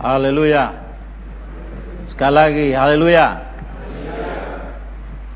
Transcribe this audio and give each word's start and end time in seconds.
Haleluya. 0.00 0.80
Sekali 2.08 2.32
lagi, 2.32 2.68
haleluya. 2.72 3.36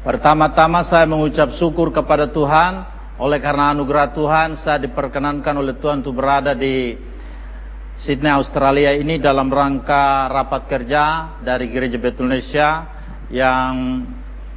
Pertama-tama 0.00 0.80
saya 0.80 1.04
mengucap 1.04 1.52
syukur 1.52 1.92
kepada 1.92 2.24
Tuhan 2.32 2.88
oleh 3.20 3.44
karena 3.44 3.76
anugerah 3.76 4.16
Tuhan 4.16 4.56
saya 4.56 4.80
diperkenankan 4.80 5.52
oleh 5.60 5.76
Tuhan 5.76 6.00
untuk 6.00 6.16
berada 6.16 6.56
di 6.56 6.96
Sydney 7.92 8.32
Australia 8.32 8.96
ini 8.96 9.20
dalam 9.20 9.52
rangka 9.52 10.32
rapat 10.32 10.64
kerja 10.64 11.36
dari 11.44 11.68
Gereja 11.68 12.00
Betul 12.00 12.32
Indonesia 12.32 12.88
yang 13.28 14.00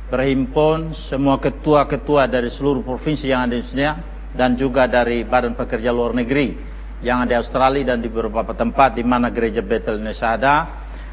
berhimpun 0.08 0.96
semua 0.96 1.36
ketua-ketua 1.36 2.32
dari 2.32 2.48
seluruh 2.48 2.80
provinsi 2.80 3.28
yang 3.28 3.52
ada 3.52 3.60
di 3.60 3.64
Indonesia 3.64 4.00
dan 4.32 4.56
juga 4.56 4.88
dari 4.88 5.28
Badan 5.28 5.52
Pekerja 5.52 5.92
Luar 5.92 6.16
Negeri 6.16 6.77
yang 7.06 7.22
ada 7.22 7.30
di 7.30 7.36
Australia 7.38 7.94
dan 7.94 8.02
di 8.02 8.10
beberapa 8.10 8.58
tempat 8.58 8.98
di 8.98 9.06
mana 9.06 9.30
Gereja 9.30 9.62
Betul 9.62 10.02
Indonesia 10.02 10.34
ada 10.34 10.56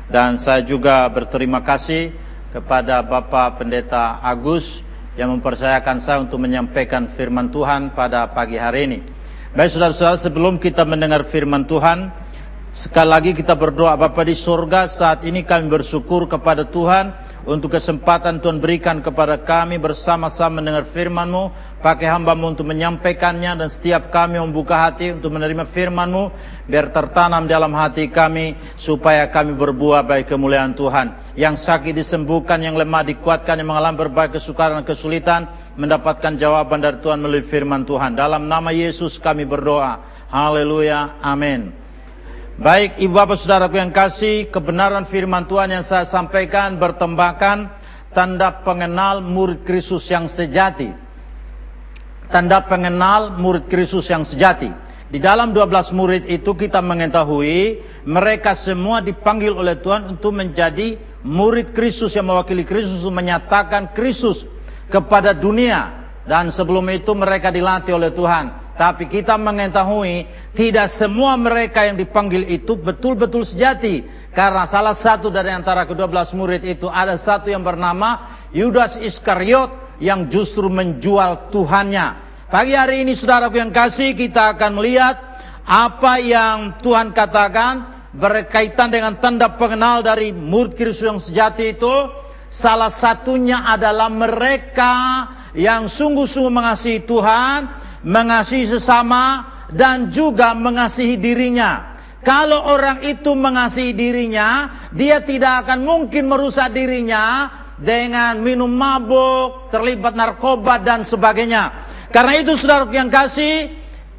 dan 0.08 0.36
saya 0.40 0.64
juga 0.64 1.04
berterima 1.12 1.60
kasih 1.60 2.12
kepada 2.52 3.02
Bapak 3.04 3.60
Pendeta 3.60 4.20
Agus 4.22 4.84
yang 5.14 5.34
mempercayakan 5.34 5.98
saya 6.02 6.18
untuk 6.22 6.42
menyampaikan 6.42 7.06
firman 7.06 7.50
Tuhan 7.50 7.94
pada 7.94 8.30
pagi 8.30 8.58
hari 8.58 8.90
ini. 8.90 8.98
Baik 9.54 9.70
saudara-saudara, 9.70 10.18
sebelum 10.18 10.58
kita 10.58 10.82
mendengar 10.82 11.22
firman 11.22 11.62
Tuhan, 11.62 12.10
sekali 12.74 13.10
lagi 13.10 13.30
kita 13.30 13.54
berdoa 13.54 13.94
Bapa 13.94 14.26
di 14.26 14.34
sorga 14.34 14.90
saat 14.90 15.22
ini 15.22 15.46
kami 15.46 15.70
bersyukur 15.70 16.26
kepada 16.26 16.66
Tuhan 16.66 17.14
untuk 17.44 17.76
kesempatan 17.76 18.40
Tuhan 18.40 18.56
berikan 18.56 19.04
kepada 19.04 19.36
kami 19.36 19.76
bersama-sama 19.76 20.64
mendengar 20.64 20.88
firman-Mu, 20.88 21.52
pakai 21.84 22.08
hamba-Mu 22.08 22.56
untuk 22.56 22.64
menyampaikannya 22.64 23.60
dan 23.60 23.68
setiap 23.68 24.08
kami 24.08 24.40
membuka 24.40 24.88
hati 24.88 25.12
untuk 25.12 25.36
menerima 25.36 25.68
firman-Mu, 25.68 26.32
biar 26.64 26.88
tertanam 26.88 27.44
dalam 27.44 27.76
hati 27.76 28.08
kami 28.08 28.56
supaya 28.80 29.28
kami 29.28 29.52
berbuah 29.52 30.00
baik 30.08 30.32
kemuliaan 30.32 30.72
Tuhan. 30.72 31.36
Yang 31.36 31.68
sakit 31.68 31.92
disembuhkan, 31.92 32.64
yang 32.64 32.80
lemah 32.80 33.04
dikuatkan, 33.04 33.60
yang 33.60 33.76
mengalami 33.76 34.08
berbagai 34.08 34.40
kesukaran 34.40 34.80
dan 34.80 34.88
kesulitan, 34.88 35.40
mendapatkan 35.76 36.40
jawaban 36.40 36.80
dari 36.80 36.96
Tuhan 37.04 37.20
melalui 37.20 37.44
firman 37.44 37.84
Tuhan. 37.84 38.16
Dalam 38.16 38.48
nama 38.48 38.72
Yesus 38.72 39.20
kami 39.20 39.44
berdoa. 39.44 40.00
Haleluya. 40.32 41.20
Amin. 41.20 41.83
Baik 42.54 43.02
ibu 43.02 43.18
bapak 43.18 43.34
saudaraku 43.34 43.82
yang 43.82 43.90
kasih 43.90 44.46
Kebenaran 44.46 45.02
firman 45.02 45.42
Tuhan 45.42 45.74
yang 45.74 45.82
saya 45.82 46.06
sampaikan 46.06 46.78
Bertembakan 46.78 47.66
tanda 48.14 48.62
pengenal 48.62 49.18
murid 49.18 49.66
Kristus 49.66 50.06
yang 50.06 50.30
sejati. 50.30 50.94
Tanda 52.30 52.62
pengenal 52.62 53.34
murid 53.42 53.66
Kristus 53.66 54.06
yang 54.06 54.22
sejati. 54.22 54.70
Di 55.10 55.18
dalam 55.18 55.50
12 55.50 55.98
murid 55.98 56.30
itu 56.30 56.54
kita 56.54 56.78
mengetahui 56.78 57.82
Mereka 58.06 58.54
semua 58.54 59.02
dipanggil 59.02 59.50
oleh 59.50 59.74
Tuhan 59.74 60.14
untuk 60.14 60.38
menjadi 60.38 60.94
murid 61.26 61.74
Kristus 61.74 62.14
Yang 62.14 62.38
mewakili 62.38 62.62
Kristus 62.62 63.02
menyatakan 63.10 63.90
Kristus 63.90 64.46
kepada 64.86 65.34
dunia. 65.34 66.06
Dan 66.22 66.54
sebelum 66.54 66.86
itu 66.94 67.18
mereka 67.18 67.50
dilatih 67.50 67.98
oleh 67.98 68.14
Tuhan 68.14 68.63
tapi 68.74 69.06
kita 69.06 69.38
mengetahui 69.38 70.26
tidak 70.50 70.90
semua 70.90 71.38
mereka 71.38 71.86
yang 71.86 71.94
dipanggil 71.94 72.42
itu 72.50 72.74
betul-betul 72.74 73.46
sejati. 73.46 74.02
Karena 74.34 74.66
salah 74.66 74.98
satu 74.98 75.30
dari 75.30 75.54
antara 75.54 75.86
kedua 75.86 76.10
belas 76.10 76.34
murid 76.34 76.66
itu 76.66 76.90
ada 76.90 77.14
satu 77.14 77.54
yang 77.54 77.62
bernama 77.62 78.34
Yudas 78.50 78.98
Iskariot 78.98 79.98
yang 80.02 80.26
justru 80.26 80.66
menjual 80.66 81.54
Tuhannya. 81.54 82.18
Pagi 82.50 82.74
hari 82.74 83.06
ini 83.06 83.14
saudaraku 83.14 83.62
yang 83.62 83.70
kasih 83.70 84.14
kita 84.14 84.58
akan 84.58 84.78
melihat 84.78 85.22
apa 85.62 86.18
yang 86.18 86.74
Tuhan 86.82 87.14
katakan 87.14 87.94
berkaitan 88.14 88.90
dengan 88.90 89.18
tanda 89.18 89.54
pengenal 89.54 90.02
dari 90.02 90.34
murid 90.34 90.74
Kristus 90.74 91.06
yang 91.06 91.18
sejati 91.22 91.78
itu. 91.78 91.94
Salah 92.50 92.90
satunya 92.90 93.66
adalah 93.66 94.06
mereka 94.06 94.94
yang 95.58 95.90
sungguh-sungguh 95.90 96.54
mengasihi 96.54 97.02
Tuhan, 97.02 97.66
mengasihi 98.04 98.68
sesama 98.68 99.48
dan 99.72 100.12
juga 100.12 100.52
mengasihi 100.52 101.16
dirinya. 101.16 101.96
Kalau 102.24 102.72
orang 102.72 103.04
itu 103.04 103.36
mengasihi 103.36 103.92
dirinya, 103.92 104.72
dia 104.96 105.20
tidak 105.20 105.68
akan 105.68 105.84
mungkin 105.84 106.24
merusak 106.24 106.72
dirinya 106.72 107.52
dengan 107.76 108.40
minum 108.40 108.70
mabuk, 108.70 109.68
terlibat 109.68 110.16
narkoba 110.16 110.80
dan 110.80 111.04
sebagainya. 111.04 111.72
Karena 112.08 112.40
itu 112.40 112.56
saudara 112.56 112.88
yang 112.88 113.12
kasih, 113.12 113.68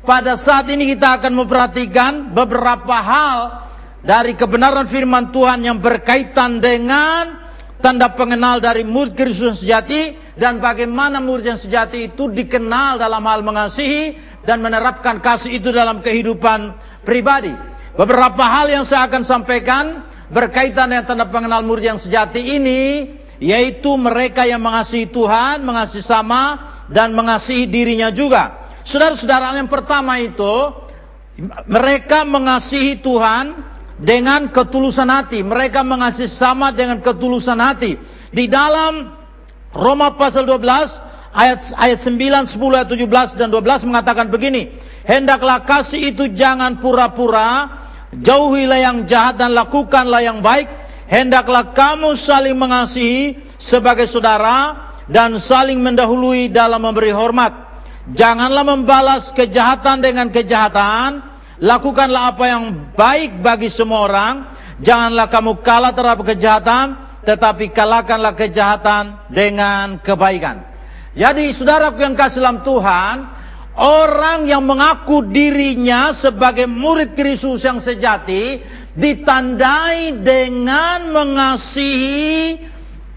pada 0.05 0.37
saat 0.37 0.69
ini 0.69 0.93
kita 0.93 1.17
akan 1.17 1.33
memperhatikan 1.33 2.29
beberapa 2.29 2.93
hal 2.93 3.65
dari 4.05 4.37
kebenaran 4.37 4.85
firman 4.85 5.33
Tuhan 5.33 5.65
yang 5.65 5.81
berkaitan 5.81 6.61
dengan 6.61 7.41
tanda 7.81 8.13
pengenal 8.13 8.61
dari 8.61 8.85
murid 8.85 9.17
Kristus 9.17 9.65
sejati 9.65 10.24
dan 10.35 10.59
bagaimana 10.59 11.23
murid 11.23 11.55
yang 11.55 11.59
sejati 11.59 12.11
itu 12.11 12.27
dikenal 12.27 12.99
dalam 12.99 13.23
hal 13.23 13.39
mengasihi 13.39 14.19
dan 14.43 14.59
menerapkan 14.59 15.23
kasih 15.23 15.59
itu 15.59 15.71
dalam 15.71 16.03
kehidupan 16.03 16.75
pribadi. 17.07 17.55
Beberapa 17.95 18.43
hal 18.43 18.67
yang 18.67 18.83
saya 18.83 19.07
akan 19.07 19.23
sampaikan 19.23 20.03
berkaitan 20.27 20.91
dengan 20.91 21.07
tanda 21.07 21.25
pengenal 21.31 21.63
murid 21.63 21.95
yang 21.95 21.99
sejati 21.99 22.43
ini 22.59 23.15
yaitu 23.39 23.95
mereka 23.95 24.43
yang 24.43 24.59
mengasihi 24.59 25.07
Tuhan, 25.07 25.63
mengasihi 25.63 26.03
sama 26.03 26.71
dan 26.91 27.15
mengasihi 27.15 27.67
dirinya 27.67 28.11
juga. 28.11 28.59
Saudara-saudara 28.83 29.55
yang 29.55 29.71
pertama 29.71 30.19
itu 30.19 30.71
mereka 31.67 32.27
mengasihi 32.27 32.99
Tuhan 32.99 33.55
dengan 33.99 34.51
ketulusan 34.51 35.07
hati. 35.07 35.43
Mereka 35.43 35.83
mengasihi 35.83 36.27
sama 36.27 36.75
dengan 36.75 36.99
ketulusan 36.99 37.59
hati. 37.59 37.95
Di 38.35 38.45
dalam 38.51 39.15
Roma 39.75 40.15
pasal 40.15 40.47
12 40.47 40.63
ayat 41.35 41.59
ayat 41.75 41.99
9, 41.99 42.47
10, 42.47 42.79
ayat 42.79 42.89
17 42.89 43.35
dan 43.35 43.51
12 43.51 43.91
mengatakan 43.91 44.31
begini, 44.31 44.71
hendaklah 45.03 45.59
kasih 45.67 46.15
itu 46.15 46.31
jangan 46.31 46.79
pura-pura, 46.79 47.67
jauhilah 48.15 48.79
yang 48.79 48.97
jahat 49.03 49.35
dan 49.35 49.51
lakukanlah 49.51 50.23
yang 50.23 50.39
baik, 50.39 50.71
hendaklah 51.11 51.75
kamu 51.75 52.15
saling 52.15 52.55
mengasihi 52.55 53.35
sebagai 53.59 54.07
saudara 54.07 54.87
dan 55.11 55.35
saling 55.35 55.83
mendahului 55.83 56.47
dalam 56.47 56.79
memberi 56.79 57.11
hormat. 57.11 57.67
Janganlah 58.15 58.63
membalas 58.63 59.35
kejahatan 59.35 59.99
dengan 59.99 60.31
kejahatan, 60.31 61.19
lakukanlah 61.59 62.31
apa 62.31 62.45
yang 62.47 62.63
baik 62.95 63.43
bagi 63.43 63.67
semua 63.67 64.07
orang, 64.07 64.35
janganlah 64.79 65.27
kamu 65.27 65.59
kalah 65.65 65.91
terhadap 65.91 66.21
kejahatan, 66.23 66.95
tetapi 67.25 67.73
kalahkanlah 67.73 68.37
kejahatan 68.37 69.17
dengan 69.27 69.97
kebaikan. 69.99 70.61
Jadi 71.17 71.49
saudaraku 71.49 72.05
yang 72.05 72.15
kasih 72.15 72.43
dalam 72.43 72.61
Tuhan, 72.61 73.15
orang 73.79 74.45
yang 74.45 74.63
mengaku 74.63 75.25
dirinya 75.25 76.13
sebagai 76.13 76.69
murid 76.69 77.17
Kristus 77.17 77.65
yang 77.65 77.81
sejati 77.81 78.61
ditandai 78.95 80.21
dengan 80.23 81.11
mengasihi 81.11 82.61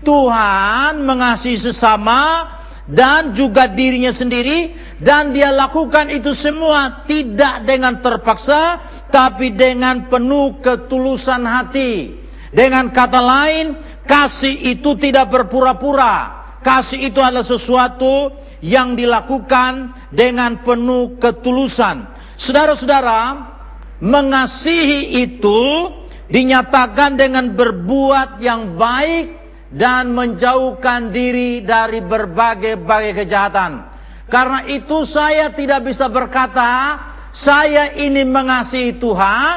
Tuhan, 0.03 1.05
mengasihi 1.05 1.59
sesama 1.59 2.55
dan 2.89 3.37
juga 3.37 3.69
dirinya 3.69 4.11
sendiri 4.15 4.73
dan 4.99 5.31
dia 5.37 5.53
lakukan 5.53 6.09
itu 6.09 6.33
semua 6.33 7.05
tidak 7.05 7.69
dengan 7.69 8.01
terpaksa 8.01 8.81
tapi 9.13 9.53
dengan 9.53 10.09
penuh 10.09 10.59
ketulusan 10.65 11.45
hati. 11.45 12.17
Dengan 12.49 12.89
kata 12.89 13.21
lain, 13.21 13.77
Kasih 14.09 14.73
itu 14.73 14.97
tidak 14.97 15.29
berpura-pura. 15.29 16.41
Kasih 16.65 17.13
itu 17.13 17.21
adalah 17.21 17.45
sesuatu 17.45 18.33
yang 18.65 18.97
dilakukan 18.97 19.93
dengan 20.09 20.65
penuh 20.65 21.21
ketulusan. 21.21 22.09
Saudara-saudara, 22.35 23.53
mengasihi 24.01 25.23
itu 25.23 25.93
dinyatakan 26.33 27.21
dengan 27.21 27.53
berbuat 27.53 28.41
yang 28.41 28.81
baik 28.81 29.37
dan 29.69 30.17
menjauhkan 30.17 31.13
diri 31.13 31.61
dari 31.61 32.01
berbagai-bagai 32.01 33.13
kejahatan. 33.25 33.85
Karena 34.29 34.65
itu 34.69 35.05
saya 35.05 35.53
tidak 35.53 35.89
bisa 35.89 36.09
berkata, 36.09 37.01
saya 37.33 37.93
ini 37.97 38.25
mengasihi 38.25 38.97
Tuhan, 38.97 39.57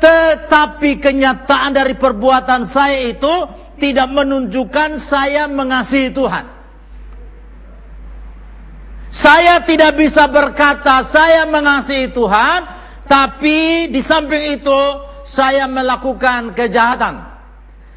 tetapi 0.00 1.00
kenyataan 1.00 1.76
dari 1.76 1.96
perbuatan 1.96 2.64
saya 2.64 3.00
itu 3.04 3.32
tidak 3.80 4.12
menunjukkan 4.12 5.00
saya 5.00 5.48
mengasihi 5.48 6.12
Tuhan. 6.12 6.44
Saya 9.10 9.58
tidak 9.66 9.98
bisa 9.98 10.30
berkata 10.30 11.02
saya 11.02 11.42
mengasihi 11.48 12.14
Tuhan, 12.14 12.62
tapi 13.10 13.90
di 13.90 13.98
samping 13.98 14.54
itu 14.60 14.80
saya 15.26 15.66
melakukan 15.66 16.54
kejahatan. 16.54 17.26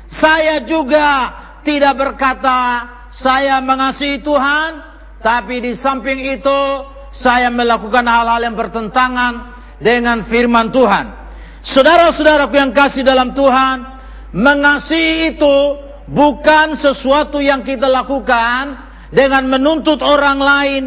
Saya 0.10 0.66
juga 0.66 1.30
tidak 1.62 1.94
berkata 2.02 2.90
saya 3.14 3.62
mengasihi 3.62 4.26
Tuhan, 4.26 4.82
tapi 5.22 5.62
di 5.62 5.78
samping 5.78 6.18
itu 6.34 6.60
saya 7.14 7.54
melakukan 7.54 8.10
hal-hal 8.10 8.42
yang 8.42 8.58
bertentangan 8.58 9.54
dengan 9.78 10.26
firman 10.26 10.74
Tuhan. 10.74 11.14
Saudara-saudaraku 11.62 12.58
yang 12.58 12.74
kasih 12.74 13.06
dalam 13.06 13.38
Tuhan, 13.38 13.93
mengasihi 14.34 15.38
itu 15.38 15.58
bukan 16.10 16.74
sesuatu 16.74 17.40
yang 17.40 17.62
kita 17.62 17.88
lakukan 17.88 18.76
dengan 19.14 19.46
menuntut 19.46 20.02
orang 20.02 20.42
lain 20.42 20.84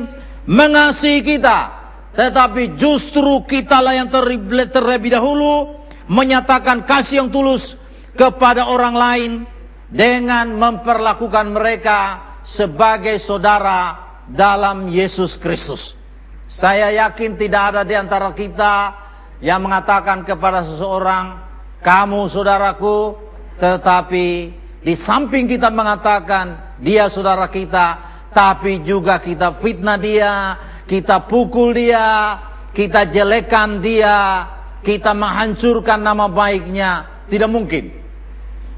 mengasihi 0.51 1.23
kita, 1.23 1.71
tetapi 2.15 2.75
justru 2.75 3.43
kitalah 3.47 3.95
yang 3.95 4.11
terlebih, 4.11 5.15
dahulu 5.15 5.79
menyatakan 6.11 6.87
kasih 6.87 7.23
yang 7.23 7.31
tulus 7.31 7.79
kepada 8.15 8.67
orang 8.67 8.95
lain 8.95 9.33
dengan 9.91 10.55
memperlakukan 10.55 11.55
mereka 11.55 12.23
sebagai 12.43 13.19
saudara 13.19 13.99
dalam 14.27 14.91
Yesus 14.91 15.39
Kristus. 15.39 15.95
Saya 16.47 16.95
yakin 16.95 17.35
tidak 17.35 17.75
ada 17.75 17.83
di 17.83 17.95
antara 17.99 18.31
kita 18.31 18.95
yang 19.43 19.67
mengatakan 19.67 20.23
kepada 20.23 20.63
seseorang, 20.63 21.43
"Kamu 21.83 22.31
saudaraku," 22.31 23.26
tetapi 23.57 24.27
di 24.85 24.95
samping 24.95 25.49
kita 25.49 25.73
mengatakan 25.73 26.77
dia 26.81 27.09
saudara 27.09 27.49
kita, 27.49 27.99
tapi 28.37 28.85
juga 28.85 29.17
kita 29.17 29.57
fitnah 29.57 29.97
dia, 29.97 30.61
kita 30.85 31.25
pukul 31.25 31.73
dia, 31.73 32.37
kita 32.77 33.09
jelekan 33.09 33.81
dia, 33.81 34.45
kita 34.85 35.17
menghancurkan 35.17 36.05
nama 36.05 36.29
baiknya. 36.29 37.09
Tidak 37.27 37.51
mungkin. 37.51 37.91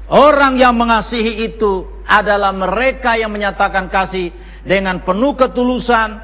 Orang 0.09 0.57
yang 0.57 0.73
mengasihi 0.73 1.45
itu 1.45 1.85
adalah 2.09 2.49
mereka 2.49 3.13
yang 3.13 3.29
menyatakan 3.29 3.93
kasih 3.93 4.33
dengan 4.65 5.05
penuh 5.05 5.37
ketulusan, 5.37 6.17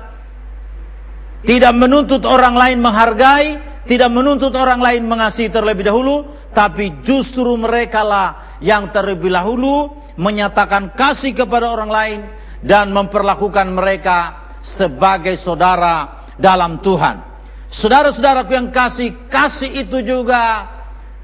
tidak 1.46 1.74
menuntut 1.78 2.25
orang 2.25 2.57
lain 2.57 2.81
menghargai, 2.81 3.62
tidak 3.86 4.10
menuntut 4.10 4.54
orang 4.58 4.82
lain 4.82 5.06
mengasihi 5.06 5.54
terlebih 5.54 5.86
dahulu, 5.86 6.26
tapi 6.54 6.98
justru 7.06 7.54
mereka 7.54 8.02
lah 8.02 8.58
yang 8.58 8.90
terlebih 8.90 9.30
dahulu 9.30 9.94
menyatakan 10.18 10.98
kasih 10.98 11.38
kepada 11.38 11.70
orang 11.70 11.92
lain 11.94 12.20
dan 12.66 12.90
memperlakukan 12.90 13.70
mereka 13.70 14.50
sebagai 14.66 15.38
saudara 15.38 16.26
dalam 16.42 16.82
Tuhan. 16.82 17.22
Saudara-saudaraku 17.70 18.52
yang 18.58 18.70
kasih, 18.74 19.30
kasih 19.30 19.86
itu 19.86 20.02
juga 20.02 20.66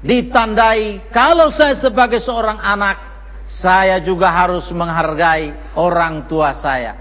ditandai 0.02 1.10
kalau 1.10 1.50
saya 1.50 1.74
sebagai 1.74 2.22
seorang 2.22 2.62
anak, 2.62 2.98
saya 3.42 3.98
juga 3.98 4.30
harus 4.30 4.70
menghargai 4.70 5.74
orang 5.74 6.30
tua 6.30 6.54
saya. 6.54 6.94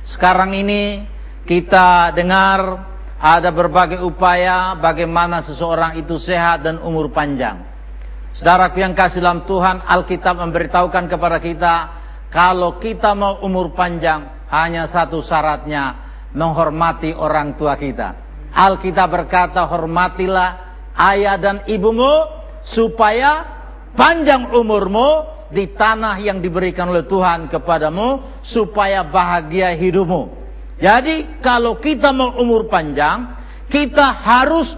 Sekarang 0.00 0.56
ini 0.56 1.04
kita 1.44 2.16
dengar 2.16 2.91
ada 3.22 3.54
berbagai 3.54 4.02
upaya 4.02 4.74
bagaimana 4.74 5.38
seseorang 5.38 5.94
itu 5.94 6.18
sehat 6.18 6.66
dan 6.66 6.82
umur 6.82 7.06
panjang. 7.14 7.62
Saudaraku 8.34 8.82
yang 8.82 8.98
kasih 8.98 9.22
dalam 9.22 9.46
Tuhan, 9.46 9.86
Alkitab 9.86 10.42
memberitahukan 10.42 11.06
kepada 11.06 11.38
kita, 11.38 11.74
kalau 12.34 12.82
kita 12.82 13.14
mau 13.14 13.38
umur 13.46 13.70
panjang, 13.78 14.26
hanya 14.50 14.90
satu 14.90 15.22
syaratnya, 15.22 15.94
menghormati 16.34 17.14
orang 17.14 17.54
tua 17.54 17.78
kita. 17.78 18.18
Alkitab 18.50 19.06
berkata, 19.06 19.70
hormatilah 19.70 20.58
ayah 20.98 21.38
dan 21.38 21.62
ibumu, 21.70 22.26
supaya 22.66 23.46
panjang 23.94 24.50
umurmu 24.50 25.30
di 25.54 25.70
tanah 25.70 26.18
yang 26.18 26.42
diberikan 26.42 26.90
oleh 26.90 27.06
Tuhan 27.06 27.46
kepadamu, 27.46 28.42
supaya 28.42 29.06
bahagia 29.06 29.70
hidupmu. 29.78 30.41
Jadi 30.82 31.38
kalau 31.38 31.78
kita 31.78 32.10
mau 32.10 32.34
umur 32.42 32.66
panjang, 32.66 33.38
kita 33.70 34.18
harus 34.18 34.74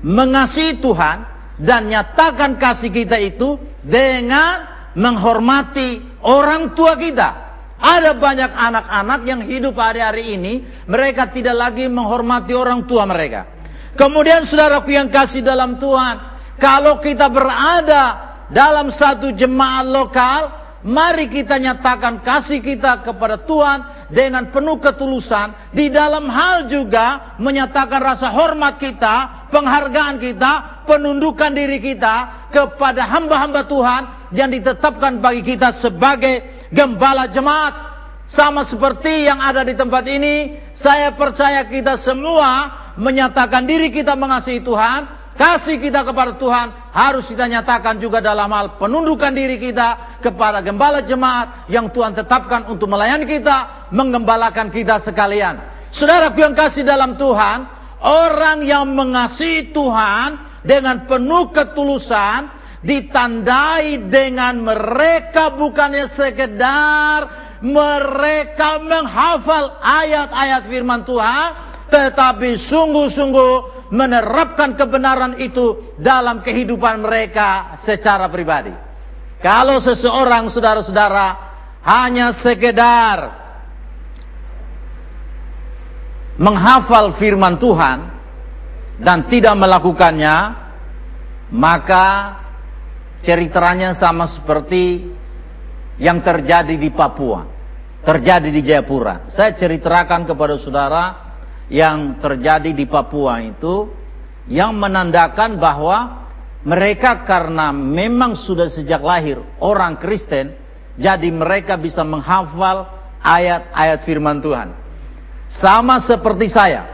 mengasihi 0.00 0.80
Tuhan 0.80 1.28
dan 1.60 1.92
nyatakan 1.92 2.56
kasih 2.56 2.88
kita 2.88 3.20
itu 3.20 3.60
dengan 3.84 4.64
menghormati 4.96 6.00
orang 6.24 6.72
tua 6.72 6.96
kita. 6.96 7.52
Ada 7.82 8.16
banyak 8.16 8.50
anak-anak 8.54 9.20
yang 9.28 9.40
hidup 9.44 9.76
hari-hari 9.76 10.40
ini, 10.40 10.64
mereka 10.88 11.28
tidak 11.28 11.58
lagi 11.58 11.84
menghormati 11.84 12.56
orang 12.56 12.88
tua 12.88 13.04
mereka. 13.04 13.44
Kemudian 13.92 14.48
saudaraku 14.48 14.96
yang 14.96 15.12
kasih 15.12 15.44
dalam 15.44 15.76
Tuhan, 15.76 16.16
kalau 16.56 17.02
kita 17.02 17.28
berada 17.28 18.32
dalam 18.48 18.88
satu 18.88 19.34
jemaat 19.34 19.84
lokal, 19.90 20.61
mari 20.82 21.30
kita 21.30 21.58
nyatakan 21.62 22.22
kasih 22.22 22.58
kita 22.58 23.06
kepada 23.06 23.38
Tuhan 23.38 24.10
dengan 24.10 24.50
penuh 24.50 24.78
ketulusan 24.82 25.54
di 25.70 25.88
dalam 25.88 26.26
hal 26.28 26.66
juga 26.66 27.38
menyatakan 27.38 28.02
rasa 28.02 28.28
hormat 28.28 28.76
kita, 28.76 29.48
penghargaan 29.54 30.18
kita, 30.18 30.84
penundukan 30.84 31.54
diri 31.54 31.78
kita 31.78 32.46
kepada 32.50 33.06
hamba-hamba 33.08 33.64
Tuhan 33.64 34.02
yang 34.34 34.50
ditetapkan 34.50 35.22
bagi 35.22 35.42
kita 35.46 35.70
sebagai 35.72 36.68
gembala 36.74 37.30
jemaat. 37.30 37.94
Sama 38.32 38.64
seperti 38.64 39.28
yang 39.28 39.44
ada 39.44 39.60
di 39.60 39.76
tempat 39.76 40.08
ini, 40.08 40.56
saya 40.72 41.12
percaya 41.12 41.68
kita 41.68 42.00
semua 42.00 42.80
menyatakan 42.96 43.68
diri 43.68 43.92
kita 43.92 44.16
mengasihi 44.16 44.64
Tuhan, 44.64 45.04
kasih 45.42 45.82
kita 45.82 46.06
kepada 46.06 46.38
Tuhan 46.38 46.70
harus 46.94 47.26
kita 47.26 47.50
nyatakan 47.50 47.98
juga 47.98 48.22
dalam 48.22 48.46
hal 48.54 48.78
penundukan 48.78 49.34
diri 49.34 49.58
kita 49.58 50.22
kepada 50.22 50.62
gembala 50.62 51.02
jemaat 51.02 51.66
yang 51.66 51.90
Tuhan 51.90 52.14
tetapkan 52.14 52.70
untuk 52.70 52.86
melayani 52.86 53.26
kita, 53.26 53.90
mengembalakan 53.90 54.70
kita 54.70 55.02
sekalian. 55.02 55.58
Saudaraku 55.90 56.46
yang 56.46 56.54
kasih 56.54 56.86
dalam 56.86 57.18
Tuhan, 57.18 57.66
orang 58.06 58.62
yang 58.62 58.86
mengasihi 58.94 59.74
Tuhan 59.74 60.62
dengan 60.62 61.10
penuh 61.10 61.50
ketulusan 61.50 62.46
ditandai 62.86 63.98
dengan 64.06 64.62
mereka 64.62 65.58
bukannya 65.58 66.06
sekedar 66.06 67.26
mereka 67.58 68.78
menghafal 68.78 69.74
ayat-ayat 69.82 70.62
firman 70.70 71.02
Tuhan, 71.02 71.50
tetapi 71.90 72.54
sungguh-sungguh 72.54 73.81
menerapkan 73.92 74.72
kebenaran 74.72 75.36
itu 75.36 75.92
dalam 76.00 76.40
kehidupan 76.40 77.04
mereka 77.04 77.76
secara 77.76 78.32
pribadi. 78.32 78.72
Kalau 79.44 79.76
seseorang 79.84 80.48
saudara-saudara 80.48 81.36
hanya 81.84 82.32
sekedar 82.32 83.36
menghafal 86.40 87.12
firman 87.12 87.60
Tuhan 87.60 88.08
dan 88.96 89.28
tidak 89.28 89.60
melakukannya, 89.60 90.36
maka 91.52 92.40
ceritanya 93.20 93.92
sama 93.92 94.24
seperti 94.24 95.04
yang 96.00 96.24
terjadi 96.24 96.80
di 96.80 96.88
Papua, 96.88 97.44
terjadi 98.00 98.48
di 98.48 98.64
Jayapura. 98.64 99.28
Saya 99.28 99.52
ceritakan 99.52 100.24
kepada 100.24 100.56
saudara 100.56 101.31
yang 101.70 102.18
terjadi 102.18 102.70
di 102.74 102.84
Papua 102.88 103.42
itu 103.42 103.90
yang 104.50 104.74
menandakan 104.74 105.60
bahwa 105.60 106.26
mereka 106.62 107.26
karena 107.26 107.74
memang 107.74 108.38
sudah 108.38 108.70
sejak 108.70 109.02
lahir 109.02 109.42
orang 109.58 109.98
Kristen, 109.98 110.54
jadi 110.94 111.28
mereka 111.30 111.74
bisa 111.74 112.06
menghafal 112.06 112.86
ayat-ayat 113.22 113.98
firman 114.02 114.38
Tuhan. 114.38 114.70
Sama 115.50 115.98
seperti 115.98 116.46
saya. 116.46 116.86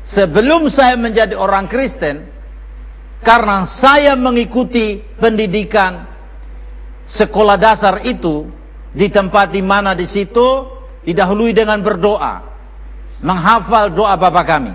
Sebelum 0.00 0.72
saya 0.72 0.96
menjadi 0.96 1.36
orang 1.36 1.68
Kristen, 1.68 2.24
karena 3.20 3.68
saya 3.68 4.16
mengikuti 4.16 5.04
pendidikan 5.20 6.08
sekolah 7.04 7.60
dasar 7.60 8.00
itu 8.08 8.48
di 8.96 9.12
tempat 9.12 9.52
di 9.52 9.60
mana 9.60 9.92
di 9.92 10.08
situ 10.08 10.66
didahului 11.04 11.52
dengan 11.52 11.84
berdoa, 11.84 12.49
menghafal 13.20 13.92
doa 13.92 14.16
Bapa 14.16 14.42
kami. 14.44 14.72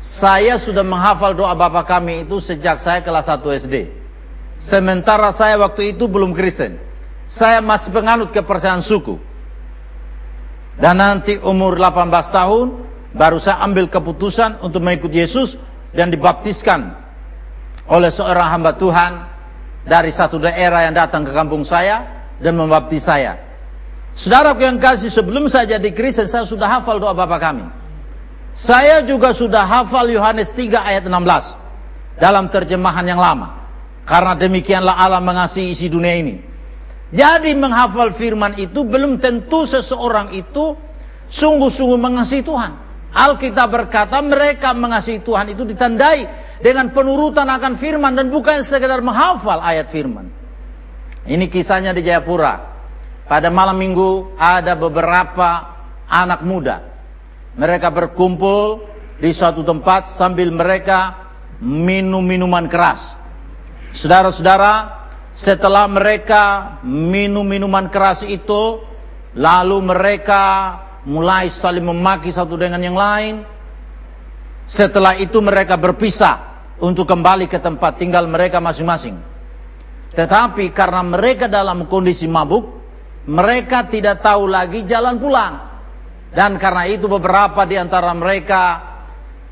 Saya 0.00 0.56
sudah 0.56 0.80
menghafal 0.80 1.36
doa 1.36 1.52
Bapa 1.52 1.84
kami 1.84 2.24
itu 2.24 2.40
sejak 2.40 2.80
saya 2.80 3.04
kelas 3.04 3.28
1 3.28 3.42
SD. 3.66 3.90
Sementara 4.56 5.28
saya 5.34 5.60
waktu 5.60 5.92
itu 5.92 6.08
belum 6.08 6.32
Kristen. 6.32 6.80
Saya 7.30 7.62
masih 7.62 7.94
penganut 7.94 8.32
kepercayaan 8.32 8.82
suku. 8.82 9.20
Dan 10.80 10.96
nanti 10.96 11.36
umur 11.44 11.76
18 11.76 12.08
tahun 12.32 12.66
baru 13.12 13.36
saya 13.36 13.60
ambil 13.66 13.90
keputusan 13.90 14.64
untuk 14.64 14.80
mengikuti 14.80 15.20
Yesus 15.20 15.60
dan 15.92 16.08
dibaptiskan 16.08 16.96
oleh 17.90 18.08
seorang 18.08 18.48
hamba 18.56 18.72
Tuhan 18.78 19.12
dari 19.84 20.08
satu 20.14 20.38
daerah 20.38 20.86
yang 20.86 20.94
datang 20.94 21.26
ke 21.26 21.32
kampung 21.34 21.66
saya 21.66 22.06
dan 22.38 22.56
membaptis 22.56 23.04
saya. 23.04 23.49
Saudaraku 24.14 24.66
yang 24.66 24.76
kasih 24.76 25.08
sebelum 25.08 25.46
saya 25.46 25.78
jadi 25.78 25.90
Kristen 25.94 26.26
saya 26.26 26.44
sudah 26.44 26.66
hafal 26.66 26.98
doa 26.98 27.14
Bapa 27.14 27.38
kami. 27.38 27.64
Saya 28.52 29.00
juga 29.06 29.30
sudah 29.30 29.62
hafal 29.62 30.10
Yohanes 30.10 30.50
3 30.52 30.76
ayat 30.76 31.06
16 31.06 32.20
dalam 32.20 32.50
terjemahan 32.50 33.06
yang 33.06 33.22
lama. 33.22 33.56
Karena 34.04 34.34
demikianlah 34.34 34.98
Allah 34.98 35.22
mengasihi 35.22 35.70
isi 35.70 35.86
dunia 35.86 36.18
ini 36.18 36.50
jadi 37.10 37.58
menghafal 37.58 38.14
firman 38.14 38.54
itu 38.54 38.86
belum 38.86 39.18
tentu 39.18 39.66
seseorang 39.66 40.30
itu 40.30 40.78
sungguh-sungguh 41.26 41.98
mengasihi 41.98 42.42
Tuhan. 42.46 42.72
Alkitab 43.10 43.66
berkata 43.66 44.22
mereka 44.22 44.70
mengasihi 44.70 45.18
Tuhan 45.18 45.50
itu 45.50 45.66
ditandai 45.66 46.30
dengan 46.62 46.94
penurutan 46.94 47.50
akan 47.50 47.74
firman 47.74 48.14
dan 48.14 48.30
bukan 48.30 48.62
sekedar 48.62 49.02
menghafal 49.02 49.58
ayat 49.58 49.90
firman. 49.90 50.30
Ini 51.26 51.50
kisahnya 51.50 51.90
di 51.90 52.06
Jayapura. 52.06 52.69
Pada 53.30 53.46
malam 53.46 53.78
minggu 53.78 54.34
ada 54.34 54.74
beberapa 54.74 55.78
anak 56.10 56.42
muda. 56.42 56.82
Mereka 57.54 57.86
berkumpul 57.94 58.82
di 59.22 59.30
suatu 59.30 59.62
tempat 59.62 60.10
sambil 60.10 60.50
mereka 60.50 61.30
minum 61.62 62.26
minuman 62.26 62.66
keras. 62.66 63.14
Saudara-saudara, 63.94 65.06
setelah 65.30 65.86
mereka 65.86 66.74
minum 66.82 67.46
minuman 67.46 67.86
keras 67.86 68.26
itu, 68.26 68.82
lalu 69.38 69.78
mereka 69.78 70.42
mulai 71.06 71.46
saling 71.46 71.86
memaki 71.86 72.34
satu 72.34 72.58
dengan 72.58 72.82
yang 72.82 72.98
lain. 72.98 73.46
Setelah 74.66 75.14
itu 75.14 75.38
mereka 75.38 75.78
berpisah 75.78 76.66
untuk 76.82 77.06
kembali 77.06 77.46
ke 77.46 77.62
tempat 77.62 77.94
tinggal 77.94 78.26
mereka 78.26 78.58
masing-masing. 78.58 79.14
Tetapi 80.18 80.74
karena 80.74 81.06
mereka 81.06 81.46
dalam 81.46 81.86
kondisi 81.86 82.26
mabuk, 82.26 82.79
mereka 83.28 83.84
tidak 83.84 84.24
tahu 84.24 84.48
lagi 84.48 84.86
jalan 84.88 85.20
pulang. 85.20 85.54
Dan 86.30 86.56
karena 86.62 86.86
itu 86.86 87.10
beberapa 87.10 87.66
di 87.66 87.74
antara 87.74 88.14
mereka 88.14 88.78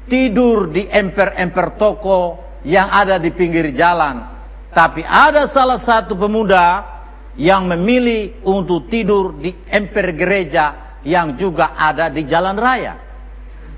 tidur 0.07 0.71
di 0.71 0.87
emper-emper 0.87 1.75
toko 1.75 2.21
yang 2.63 2.89
ada 2.89 3.19
di 3.19 3.35
pinggir 3.35 3.75
jalan. 3.75 4.25
Tapi 4.71 5.03
ada 5.03 5.51
salah 5.51 5.77
satu 5.77 6.15
pemuda 6.15 6.87
yang 7.35 7.67
memilih 7.67 8.47
untuk 8.47 8.87
tidur 8.87 9.35
di 9.37 9.51
emper 9.67 10.15
gereja 10.15 10.99
yang 11.03 11.35
juga 11.35 11.75
ada 11.75 12.11
di 12.11 12.23
jalan 12.23 12.55
raya. 12.55 12.95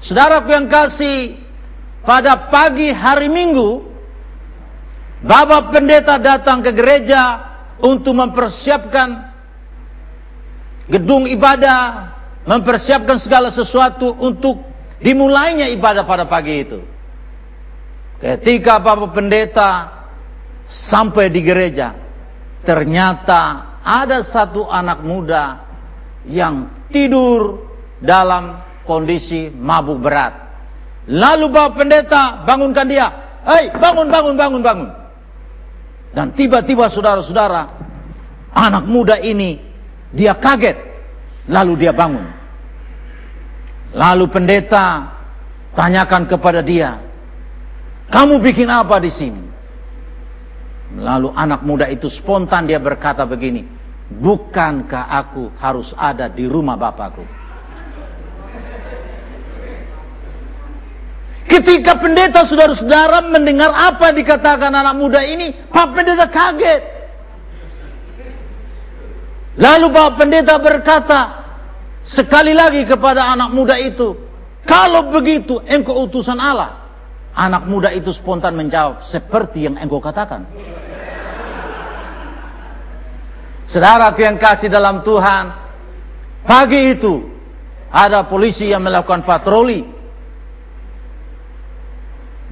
Saudaraku 0.01 0.49
yang 0.53 0.69
kasih, 0.69 1.37
pada 2.05 2.49
pagi 2.49 2.89
hari 2.89 3.29
Minggu, 3.29 3.91
Bapak 5.21 5.77
pendeta 5.77 6.17
datang 6.17 6.65
ke 6.65 6.73
gereja 6.73 7.45
untuk 7.85 8.17
mempersiapkan 8.17 9.30
gedung 10.91 11.25
ibadah, 11.31 12.11
mempersiapkan 12.45 13.17
segala 13.17 13.49
sesuatu 13.49 14.11
untuk 14.19 14.59
dimulainya 14.99 15.71
ibadah 15.71 16.03
pada 16.03 16.27
pagi 16.27 16.67
itu. 16.67 16.83
Ketika 18.21 18.83
Bapak 18.83 19.17
pendeta 19.17 19.89
sampai 20.69 21.33
di 21.33 21.41
gereja, 21.41 21.97
ternyata 22.67 23.73
ada 23.81 24.21
satu 24.21 24.69
anak 24.69 25.01
muda 25.01 25.65
yang 26.29 26.69
tidur 26.93 27.65
dalam 28.03 28.61
kondisi 28.85 29.49
mabuk 29.49 30.05
berat. 30.05 30.37
Lalu 31.09 31.47
Bapak 31.49 31.81
pendeta 31.81 32.45
bangunkan 32.45 32.87
dia. 32.91 33.09
Hei, 33.41 33.73
bangun, 33.73 34.13
bangun, 34.13 34.37
bangun, 34.37 34.61
bangun. 34.61 34.91
Dan 36.13 36.37
tiba-tiba 36.37 36.93
saudara-saudara, 36.93 37.65
anak 38.53 38.85
muda 38.85 39.17
ini 39.17 39.70
dia 40.11 40.35
kaget, 40.35 40.76
lalu 41.47 41.87
dia 41.87 41.95
bangun. 41.95 42.26
Lalu 43.90 44.25
pendeta 44.31 45.07
tanyakan 45.75 46.26
kepada 46.26 46.62
dia, 46.62 46.99
"Kamu 48.11 48.38
bikin 48.38 48.71
apa 48.71 49.02
di 49.02 49.11
sini?" 49.11 49.43
Lalu 50.99 51.31
anak 51.35 51.62
muda 51.62 51.87
itu 51.87 52.11
spontan 52.11 52.67
dia 52.67 52.83
berkata 52.83 53.23
begini, 53.23 53.62
"Bukankah 54.11 55.07
aku 55.07 55.55
harus 55.59 55.95
ada 55.95 56.26
di 56.26 56.47
rumah 56.50 56.75
bapakku?" 56.75 57.23
Ketika 61.50 61.99
pendeta 61.99 62.47
saudara-saudara 62.47 63.26
mendengar 63.26 63.75
apa 63.75 64.14
yang 64.14 64.23
dikatakan 64.23 64.71
anak 64.71 64.95
muda 64.95 65.19
ini, 65.26 65.50
Pak 65.50 65.99
Pendeta 65.99 66.31
kaget. 66.31 67.00
Lalu 69.59 69.87
Pak 69.90 70.11
Pendeta 70.14 70.59
berkata 70.62 71.21
sekali 72.07 72.54
lagi 72.54 72.87
kepada 72.87 73.35
anak 73.35 73.50
muda 73.50 73.75
itu, 73.80 74.14
kalau 74.62 75.11
begitu 75.11 75.59
engkau 75.66 76.07
utusan 76.07 76.38
Allah. 76.38 76.78
Anak 77.30 77.71
muda 77.71 77.95
itu 77.95 78.11
spontan 78.11 78.59
menjawab, 78.59 79.07
seperti 79.07 79.71
yang 79.71 79.78
engkau 79.78 80.02
katakan. 80.02 80.45
Saudara 83.71 84.11
yang 84.19 84.35
kasih 84.35 84.66
dalam 84.66 85.07
Tuhan, 85.07 85.54
pagi 86.42 86.90
itu 86.90 87.23
ada 87.95 88.26
polisi 88.26 88.75
yang 88.75 88.83
melakukan 88.83 89.23
patroli 89.23 90.00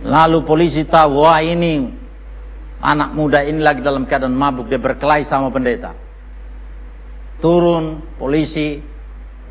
Lalu 0.07 0.39
polisi 0.47 0.87
tahu, 0.87 1.27
wah 1.27 1.43
ini 1.43 1.91
anak 2.79 3.11
muda 3.19 3.43
ini 3.43 3.59
lagi 3.59 3.83
dalam 3.83 4.07
keadaan 4.07 4.35
mabuk, 4.35 4.71
dia 4.71 4.79
berkelahi 4.79 5.27
sama 5.27 5.51
pendeta. 5.51 5.91
Turun 7.39 8.03
polisi, 8.19 8.83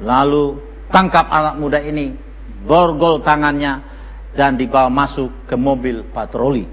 lalu 0.03 0.60
tangkap 0.91 1.32
anak 1.32 1.56
muda 1.56 1.79
ini, 1.79 2.12
borgol 2.67 3.24
tangannya, 3.24 3.79
dan 4.36 4.60
dibawa 4.60 4.91
masuk 4.91 5.48
ke 5.48 5.56
mobil 5.56 6.03
patroli. 6.03 6.67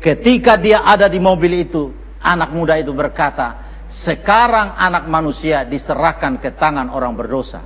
Ketika 0.00 0.56
dia 0.56 0.82
ada 0.82 1.06
di 1.12 1.20
mobil 1.20 1.60
itu, 1.60 1.92
anak 2.24 2.56
muda 2.56 2.80
itu 2.80 2.96
berkata, 2.96 3.68
sekarang 3.88 4.76
anak 4.76 5.08
manusia 5.08 5.64
diserahkan 5.68 6.40
ke 6.40 6.56
tangan 6.56 6.88
orang 6.88 7.12
berdosa. 7.12 7.60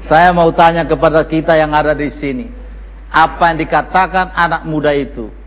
Saya 0.00 0.34
mau 0.34 0.50
tanya 0.50 0.82
kepada 0.82 1.22
kita 1.22 1.54
yang 1.54 1.70
ada 1.70 1.94
di 1.94 2.10
sini. 2.10 2.50
Apa 3.14 3.54
yang 3.54 3.62
dikatakan 3.62 4.34
anak 4.34 4.66
muda 4.66 4.90
itu? 4.90 5.39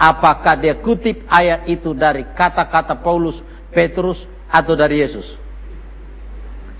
Apakah 0.00 0.56
dia 0.56 0.72
kutip 0.72 1.28
ayat 1.28 1.68
itu 1.68 1.92
dari 1.92 2.24
kata-kata 2.24 2.96
Paulus, 2.96 3.44
Petrus, 3.68 4.24
atau 4.48 4.72
dari 4.72 5.04
Yesus? 5.04 5.36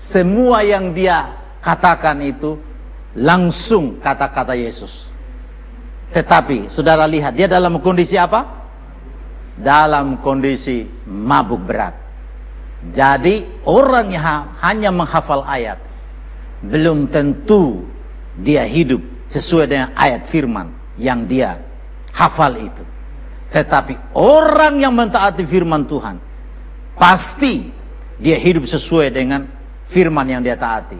Semua 0.01 0.65
yang 0.65 0.89
dia 0.89 1.29
katakan 1.61 2.17
itu 2.25 2.57
langsung 3.13 4.01
kata-kata 4.01 4.57
Yesus. 4.57 5.05
Tetapi 6.09 6.65
saudara 6.65 7.05
lihat 7.05 7.37
dia 7.37 7.45
dalam 7.45 7.77
kondisi 7.77 8.17
apa? 8.17 8.41
Dalam 9.53 10.17
kondisi 10.25 10.89
mabuk 11.05 11.61
berat. 11.61 11.93
Jadi 12.89 13.45
orang 13.69 14.09
yang 14.09 14.49
hanya 14.65 14.89
menghafal 14.89 15.45
ayat 15.45 15.77
belum 16.65 17.13
tentu 17.13 17.85
dia 18.41 18.65
hidup 18.65 19.05
sesuai 19.29 19.69
dengan 19.69 19.93
ayat 19.93 20.25
firman 20.25 20.73
yang 20.97 21.29
dia 21.29 21.61
hafal 22.17 22.57
itu. 22.57 22.81
Tetapi 23.51 24.15
orang 24.15 24.79
yang 24.79 24.95
mentaati 24.95 25.43
firman 25.43 25.83
Tuhan 25.83 26.15
pasti 26.95 27.67
dia 28.15 28.39
hidup 28.39 28.63
sesuai 28.63 29.11
dengan 29.11 29.43
firman 29.83 30.23
yang 30.23 30.39
dia 30.39 30.55
taati. 30.55 30.95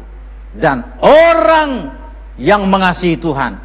Dan 0.52 0.84
orang 1.00 1.96
yang 2.36 2.68
mengasihi 2.68 3.16
Tuhan 3.16 3.56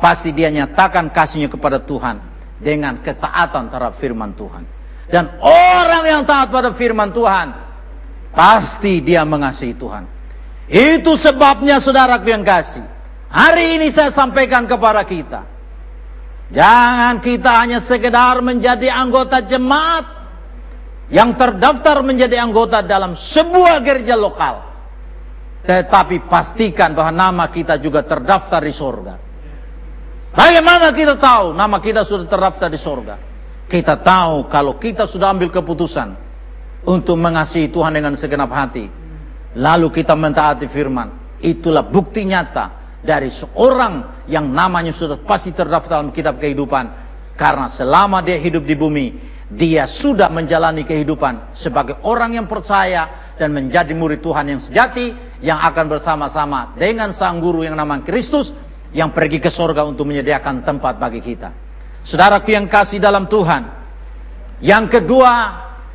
pasti 0.00 0.32
dia 0.32 0.48
nyatakan 0.48 1.12
kasihnya 1.12 1.52
kepada 1.52 1.76
Tuhan 1.76 2.16
dengan 2.56 2.96
ketaatan 3.04 3.68
terhadap 3.68 3.92
firman 3.92 4.32
Tuhan. 4.32 4.64
Dan 5.10 5.26
orang 5.42 6.04
yang 6.06 6.22
taat 6.22 6.48
pada 6.54 6.70
firman 6.70 7.10
Tuhan 7.10 7.52
pasti 8.30 9.02
dia 9.02 9.26
mengasihi 9.26 9.74
Tuhan. 9.74 10.06
Itu 10.70 11.18
sebabnya 11.18 11.82
saudaraku 11.82 12.30
yang 12.30 12.46
kasih. 12.46 12.86
Hari 13.26 13.76
ini 13.76 13.90
saya 13.90 14.14
sampaikan 14.14 14.70
kepada 14.70 15.02
kita. 15.02 15.49
Jangan 16.50 17.22
kita 17.22 17.62
hanya 17.62 17.78
sekedar 17.78 18.42
menjadi 18.42 18.90
anggota 18.90 19.38
jemaat 19.38 20.02
yang 21.10 21.38
terdaftar 21.38 22.02
menjadi 22.02 22.42
anggota 22.42 22.82
dalam 22.82 23.14
sebuah 23.14 23.78
gereja 23.86 24.18
lokal. 24.18 24.66
Tetapi 25.62 26.26
pastikan 26.26 26.90
bahwa 26.96 27.12
nama 27.14 27.44
kita 27.46 27.78
juga 27.78 28.02
terdaftar 28.02 28.66
di 28.66 28.74
sorga. 28.74 29.14
Bagaimana 30.30 30.90
kita 30.90 31.18
tahu 31.18 31.54
nama 31.54 31.78
kita 31.78 32.02
sudah 32.02 32.26
terdaftar 32.26 32.66
di 32.70 32.78
sorga? 32.78 33.14
Kita 33.70 33.98
tahu 34.02 34.50
kalau 34.50 34.74
kita 34.74 35.06
sudah 35.06 35.30
ambil 35.30 35.54
keputusan 35.54 36.14
untuk 36.86 37.14
mengasihi 37.14 37.70
Tuhan 37.70 37.94
dengan 37.94 38.18
segenap 38.18 38.50
hati 38.50 38.90
lalu 39.54 39.86
kita 39.90 40.18
mentaati 40.18 40.66
firman. 40.66 41.38
Itulah 41.42 41.86
bukti 41.86 42.26
nyata 42.26 42.79
dari 43.00 43.32
seorang 43.32 44.24
yang 44.28 44.52
namanya 44.52 44.92
sudah 44.92 45.16
pasti 45.20 45.56
terdaftar 45.56 46.00
dalam 46.00 46.12
kitab 46.12 46.36
kehidupan. 46.36 47.08
Karena 47.36 47.72
selama 47.72 48.20
dia 48.20 48.36
hidup 48.36 48.68
di 48.68 48.76
bumi, 48.76 49.06
dia 49.50 49.88
sudah 49.88 50.28
menjalani 50.28 50.84
kehidupan 50.84 51.56
sebagai 51.56 51.98
orang 52.04 52.36
yang 52.36 52.46
percaya 52.46 53.34
dan 53.40 53.50
menjadi 53.50 53.90
murid 53.96 54.20
Tuhan 54.20 54.52
yang 54.52 54.60
sejati 54.60 55.10
yang 55.40 55.58
akan 55.58 55.88
bersama-sama 55.88 56.76
dengan 56.76 57.10
sang 57.16 57.40
guru 57.40 57.64
yang 57.64 57.74
namanya 57.74 58.04
Kristus 58.04 58.52
yang 58.92 59.10
pergi 59.10 59.40
ke 59.40 59.48
sorga 59.48 59.82
untuk 59.88 60.04
menyediakan 60.04 60.62
tempat 60.62 61.00
bagi 61.00 61.24
kita. 61.24 61.50
Saudaraku 62.04 62.52
yang 62.52 62.68
kasih 62.68 63.00
dalam 63.00 63.26
Tuhan. 63.26 63.80
Yang 64.60 65.00
kedua, 65.00 65.32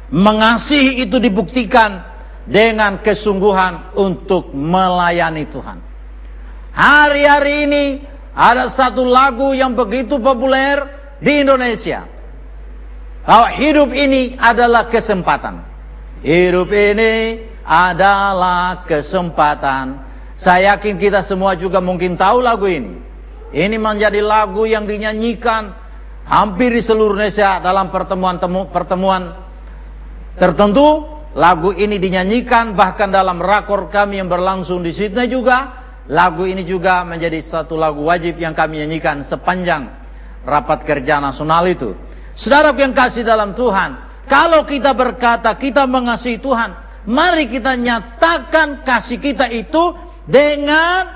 mengasihi 0.09 1.05
itu 1.05 1.21
dibuktikan 1.21 2.01
dengan 2.49 3.01
kesungguhan 3.01 3.93
untuk 3.97 4.53
melayani 4.53 5.45
Tuhan. 5.45 5.77
Hari-hari 6.75 7.71
ini 7.71 7.85
ada 8.35 8.67
satu 8.67 9.07
lagu 9.07 9.55
yang 9.55 9.71
begitu 9.71 10.19
populer 10.19 10.83
di 11.23 11.39
Indonesia. 11.39 12.03
Bahwa 13.23 13.47
hidup 13.47 13.95
ini 13.95 14.35
adalah 14.35 14.91
kesempatan. 14.91 15.63
Hidup 16.19 16.67
ini 16.75 17.47
adalah 17.63 18.83
kesempatan. 18.83 20.03
Saya 20.35 20.75
yakin 20.75 20.99
kita 20.99 21.23
semua 21.23 21.55
juga 21.55 21.79
mungkin 21.79 22.19
tahu 22.19 22.43
lagu 22.43 22.67
ini. 22.67 22.99
Ini 23.55 23.79
menjadi 23.79 24.19
lagu 24.19 24.67
yang 24.67 24.83
dinyanyikan 24.83 25.71
hampir 26.27 26.75
di 26.75 26.83
seluruh 26.83 27.15
Indonesia 27.15 27.63
dalam 27.63 27.87
pertemuan-pertemuan 27.87 29.31
tertentu. 30.35 31.07
Lagu 31.35 31.71
ini 31.75 31.99
dinyanyikan 31.99 32.75
bahkan 32.75 33.11
dalam 33.11 33.39
rakor 33.39 33.91
kami 33.91 34.23
yang 34.23 34.31
berlangsung 34.31 34.79
di 34.79 34.95
Sydney 34.95 35.27
juga 35.27 35.84
Lagu 36.05 36.45
ini 36.45 36.61
juga 36.61 37.01
menjadi 37.01 37.41
satu 37.41 37.73
lagu 37.73 38.05
wajib 38.05 38.37
yang 38.37 38.53
kami 38.53 38.85
nyanyikan 38.85 39.25
sepanjang 39.25 39.89
rapat 40.45 40.85
kerja 40.85 41.17
nasional 41.17 41.65
itu. 41.65 41.97
Saudara 42.37 42.75
yang 42.77 42.93
kasih 42.93 43.25
dalam 43.25 43.57
Tuhan, 43.57 43.97
kalau 44.29 44.61
kita 44.69 44.93
berkata 44.93 45.57
kita 45.57 45.89
mengasihi 45.89 46.37
Tuhan, 46.37 46.77
mari 47.09 47.49
kita 47.49 47.73
nyatakan 47.73 48.85
kasih 48.85 49.17
kita 49.17 49.49
itu 49.49 49.97
dengan 50.29 51.09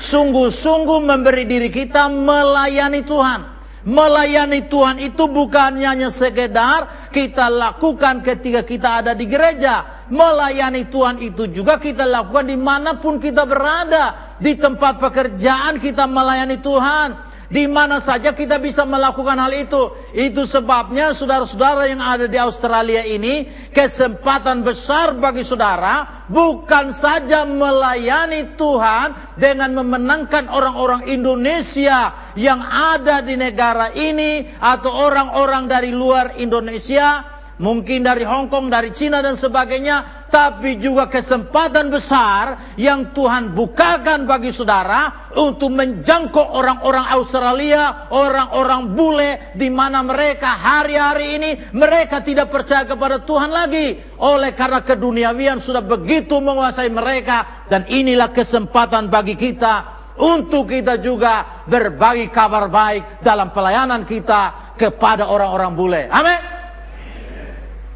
sungguh-sungguh 0.00 1.04
memberi 1.04 1.44
diri 1.44 1.68
kita 1.68 2.08
melayani 2.08 3.04
Tuhan. 3.04 3.40
Melayani 3.80 4.68
Tuhan 4.68 5.00
itu 5.00 5.24
bukan 5.24 5.80
hanya 5.80 6.12
sekedar 6.12 7.08
kita 7.08 7.48
lakukan 7.48 8.20
ketika 8.20 8.60
kita 8.60 9.00
ada 9.00 9.12
di 9.16 9.24
gereja. 9.24 10.04
Melayani 10.12 10.84
Tuhan 10.90 11.16
itu 11.22 11.48
juga 11.48 11.80
kita 11.80 12.04
lakukan 12.04 12.50
di 12.50 12.58
mana 12.60 13.00
pun 13.00 13.16
kita 13.16 13.48
berada. 13.48 14.36
Di 14.40 14.56
tempat 14.56 14.96
pekerjaan 15.00 15.76
kita 15.76 16.08
melayani 16.08 16.60
Tuhan 16.60 17.29
di 17.50 17.66
mana 17.66 17.98
saja 17.98 18.30
kita 18.30 18.62
bisa 18.62 18.86
melakukan 18.86 19.34
hal 19.34 19.50
itu. 19.50 19.90
Itu 20.14 20.46
sebabnya 20.46 21.10
saudara-saudara 21.10 21.90
yang 21.90 21.98
ada 21.98 22.30
di 22.30 22.38
Australia 22.38 23.02
ini 23.02 23.50
kesempatan 23.74 24.62
besar 24.62 25.18
bagi 25.18 25.42
saudara 25.42 26.22
bukan 26.30 26.94
saja 26.94 27.42
melayani 27.42 28.54
Tuhan 28.54 29.34
dengan 29.34 29.74
memenangkan 29.74 30.46
orang-orang 30.46 31.10
Indonesia 31.10 32.14
yang 32.38 32.62
ada 32.62 33.18
di 33.18 33.34
negara 33.34 33.90
ini 33.98 34.46
atau 34.62 35.10
orang-orang 35.10 35.66
dari 35.66 35.90
luar 35.90 36.38
Indonesia 36.38 37.26
mungkin 37.60 38.06
dari 38.06 38.24
Hong 38.24 38.48
Kong, 38.48 38.72
dari 38.72 38.88
Cina 38.88 39.20
dan 39.20 39.36
sebagainya, 39.36 40.19
tapi 40.30 40.78
juga 40.78 41.10
kesempatan 41.10 41.90
besar 41.90 42.74
yang 42.78 43.10
Tuhan 43.10 43.52
bukakan 43.52 44.24
bagi 44.24 44.54
saudara 44.54 45.28
untuk 45.34 45.74
menjangkau 45.74 46.54
orang-orang 46.54 47.06
Australia, 47.12 48.08
orang-orang 48.14 48.94
bule 48.94 49.30
di 49.58 49.68
mana 49.68 50.00
mereka 50.06 50.54
hari-hari 50.54 51.36
ini 51.36 51.50
mereka 51.74 52.22
tidak 52.22 52.48
percaya 52.48 52.86
kepada 52.86 53.20
Tuhan 53.20 53.50
lagi 53.50 53.98
oleh 54.22 54.54
karena 54.54 54.80
keduniawian 54.80 55.58
sudah 55.58 55.82
begitu 55.82 56.38
menguasai 56.38 56.88
mereka 56.88 57.66
dan 57.66 57.84
inilah 57.90 58.30
kesempatan 58.30 59.10
bagi 59.10 59.34
kita 59.34 60.00
untuk 60.16 60.70
kita 60.70 61.02
juga 61.02 61.64
berbagi 61.66 62.30
kabar 62.30 62.70
baik 62.70 63.24
dalam 63.24 63.50
pelayanan 63.50 64.06
kita 64.06 64.74
kepada 64.78 65.28
orang-orang 65.28 65.72
bule. 65.76 66.02
Amin. 66.08 66.40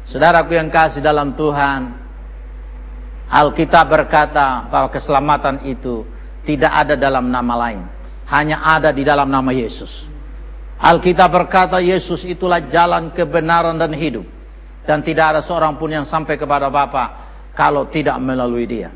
Saudaraku 0.05 0.53
yang 0.53 0.69
kasih 0.69 1.01
dalam 1.01 1.33
Tuhan, 1.33 2.04
Alkitab 3.25 3.89
berkata 3.89 4.69
bahwa 4.69 4.93
keselamatan 4.93 5.65
itu 5.65 6.05
tidak 6.45 6.71
ada 6.71 6.93
dalam 6.93 7.33
nama 7.33 7.53
lain, 7.67 7.81
hanya 8.29 8.61
ada 8.61 8.93
di 8.93 9.01
dalam 9.01 9.27
nama 9.29 9.49
Yesus. 9.49 10.07
Alkitab 10.77 11.33
berkata 11.33 11.81
Yesus 11.81 12.27
itulah 12.27 12.61
jalan 12.69 13.09
kebenaran 13.09 13.79
dan 13.79 13.95
hidup 13.95 14.27
dan 14.85 15.01
tidak 15.01 15.35
ada 15.35 15.41
seorang 15.41 15.73
pun 15.79 15.89
yang 15.89 16.05
sampai 16.05 16.37
kepada 16.37 16.69
Bapa 16.69 17.25
kalau 17.57 17.89
tidak 17.89 18.21
melalui 18.21 18.69
Dia. 18.69 18.93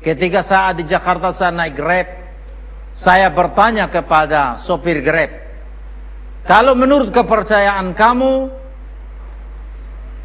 Ketika 0.00 0.40
saat 0.40 0.80
di 0.80 0.84
Jakarta 0.86 1.34
saya 1.34 1.52
naik 1.52 1.74
Grab, 1.74 2.08
saya 2.94 3.28
bertanya 3.32 3.90
kepada 3.90 4.56
sopir 4.62 5.02
Grab, 5.02 5.32
kalau 6.46 6.78
menurut 6.78 7.10
kepercayaan 7.10 7.92
kamu 7.92 8.48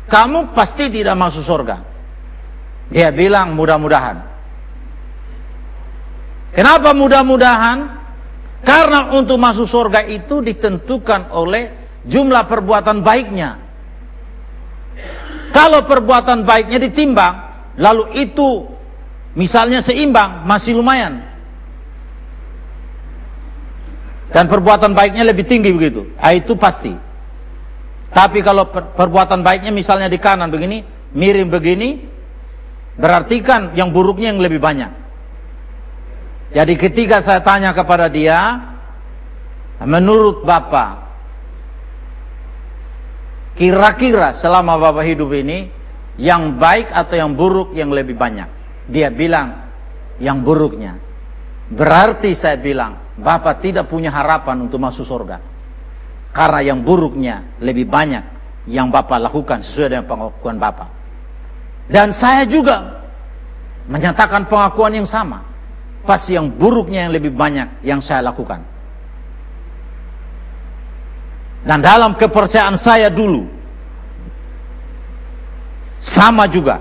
kamu 0.05 0.53
pasti 0.53 0.93
tidak 0.93 1.17
masuk 1.17 1.41
surga. 1.41 1.94
Dia 2.89 3.09
bilang 3.09 3.57
mudah-mudahan. 3.57 4.21
Kenapa 6.55 6.95
mudah-mudahan? 6.95 7.77
Karena 8.65 9.13
untuk 9.13 9.37
masuk 9.37 9.69
surga 9.69 10.07
itu 10.09 10.41
ditentukan 10.41 11.29
oleh 11.35 11.69
jumlah 12.07 12.45
perbuatan 12.49 13.05
baiknya. 13.05 13.61
Kalau 15.51 15.85
perbuatan 15.85 16.43
baiknya 16.43 16.79
ditimbang, 16.81 17.35
lalu 17.77 18.11
itu 18.17 18.67
misalnya 19.37 19.79
seimbang, 19.83 20.43
masih 20.47 20.79
lumayan. 20.79 21.21
Dan 24.33 24.51
perbuatan 24.51 24.91
baiknya 24.91 25.23
lebih 25.23 25.47
tinggi 25.47 25.71
begitu. 25.71 26.11
Ah, 26.19 26.35
itu 26.35 26.59
pasti. 26.59 26.91
Tapi 28.11 28.39
kalau 28.43 28.67
perbuatan 28.71 29.43
baiknya 29.43 29.71
misalnya 29.71 30.07
di 30.11 30.19
kanan 30.19 30.51
begini, 30.51 30.83
miring 31.15 31.51
begini, 31.51 31.89
berarti 32.95 33.43
kan 33.43 33.75
yang 33.75 33.91
buruknya 33.91 34.31
yang 34.35 34.41
lebih 34.41 34.59
banyak. 34.59 34.91
Jadi 36.55 36.73
ketika 36.79 37.19
saya 37.19 37.43
tanya 37.43 37.75
kepada 37.75 38.07
dia, 38.07 38.63
menurut 39.83 40.47
Bapak, 40.47 41.03
kira-kira 43.59 44.31
selama 44.31 44.79
Bapak 44.79 45.03
hidup 45.03 45.35
ini, 45.35 45.67
yang 46.15 46.55
baik 46.55 46.95
atau 46.95 47.15
yang 47.19 47.35
buruk 47.35 47.75
yang 47.75 47.91
lebih 47.91 48.15
banyak? 48.15 48.47
Dia 48.87 49.11
bilang, 49.11 49.67
yang 50.23 50.39
buruknya. 50.45 50.95
Berarti 51.67 52.31
saya 52.31 52.55
bilang, 52.55 52.95
Bapak 53.19 53.59
tidak 53.59 53.91
punya 53.91 54.13
harapan 54.13 54.63
untuk 54.63 54.79
masuk 54.79 55.03
surga. 55.03 55.41
Karena 56.35 56.59
yang 56.63 56.83
buruknya 56.83 57.59
lebih 57.63 57.87
banyak 57.87 58.23
yang 58.67 58.91
Bapak 58.91 59.23
lakukan 59.27 59.63
sesuai 59.63 59.87
dengan 59.91 60.05
pengakuan 60.07 60.55
Bapak. 60.59 60.89
Dan 61.85 62.09
saya 62.09 62.49
juga 62.49 63.05
menyatakan 63.85 64.49
pengakuan 64.49 64.93
yang 64.97 65.05
sama. 65.05 65.45
Pasti 66.05 66.37
yang 66.37 66.53
buruknya 66.53 67.09
yang 67.09 67.13
lebih 67.13 67.33
banyak 67.33 67.81
yang 67.81 68.01
saya 68.01 68.21
lakukan. 68.25 68.61
Dan 71.65 71.81
dalam 71.81 72.13
kepercayaan 72.13 72.77
saya 72.77 73.09
dulu, 73.09 73.49
sama 75.97 76.45
juga. 76.45 76.77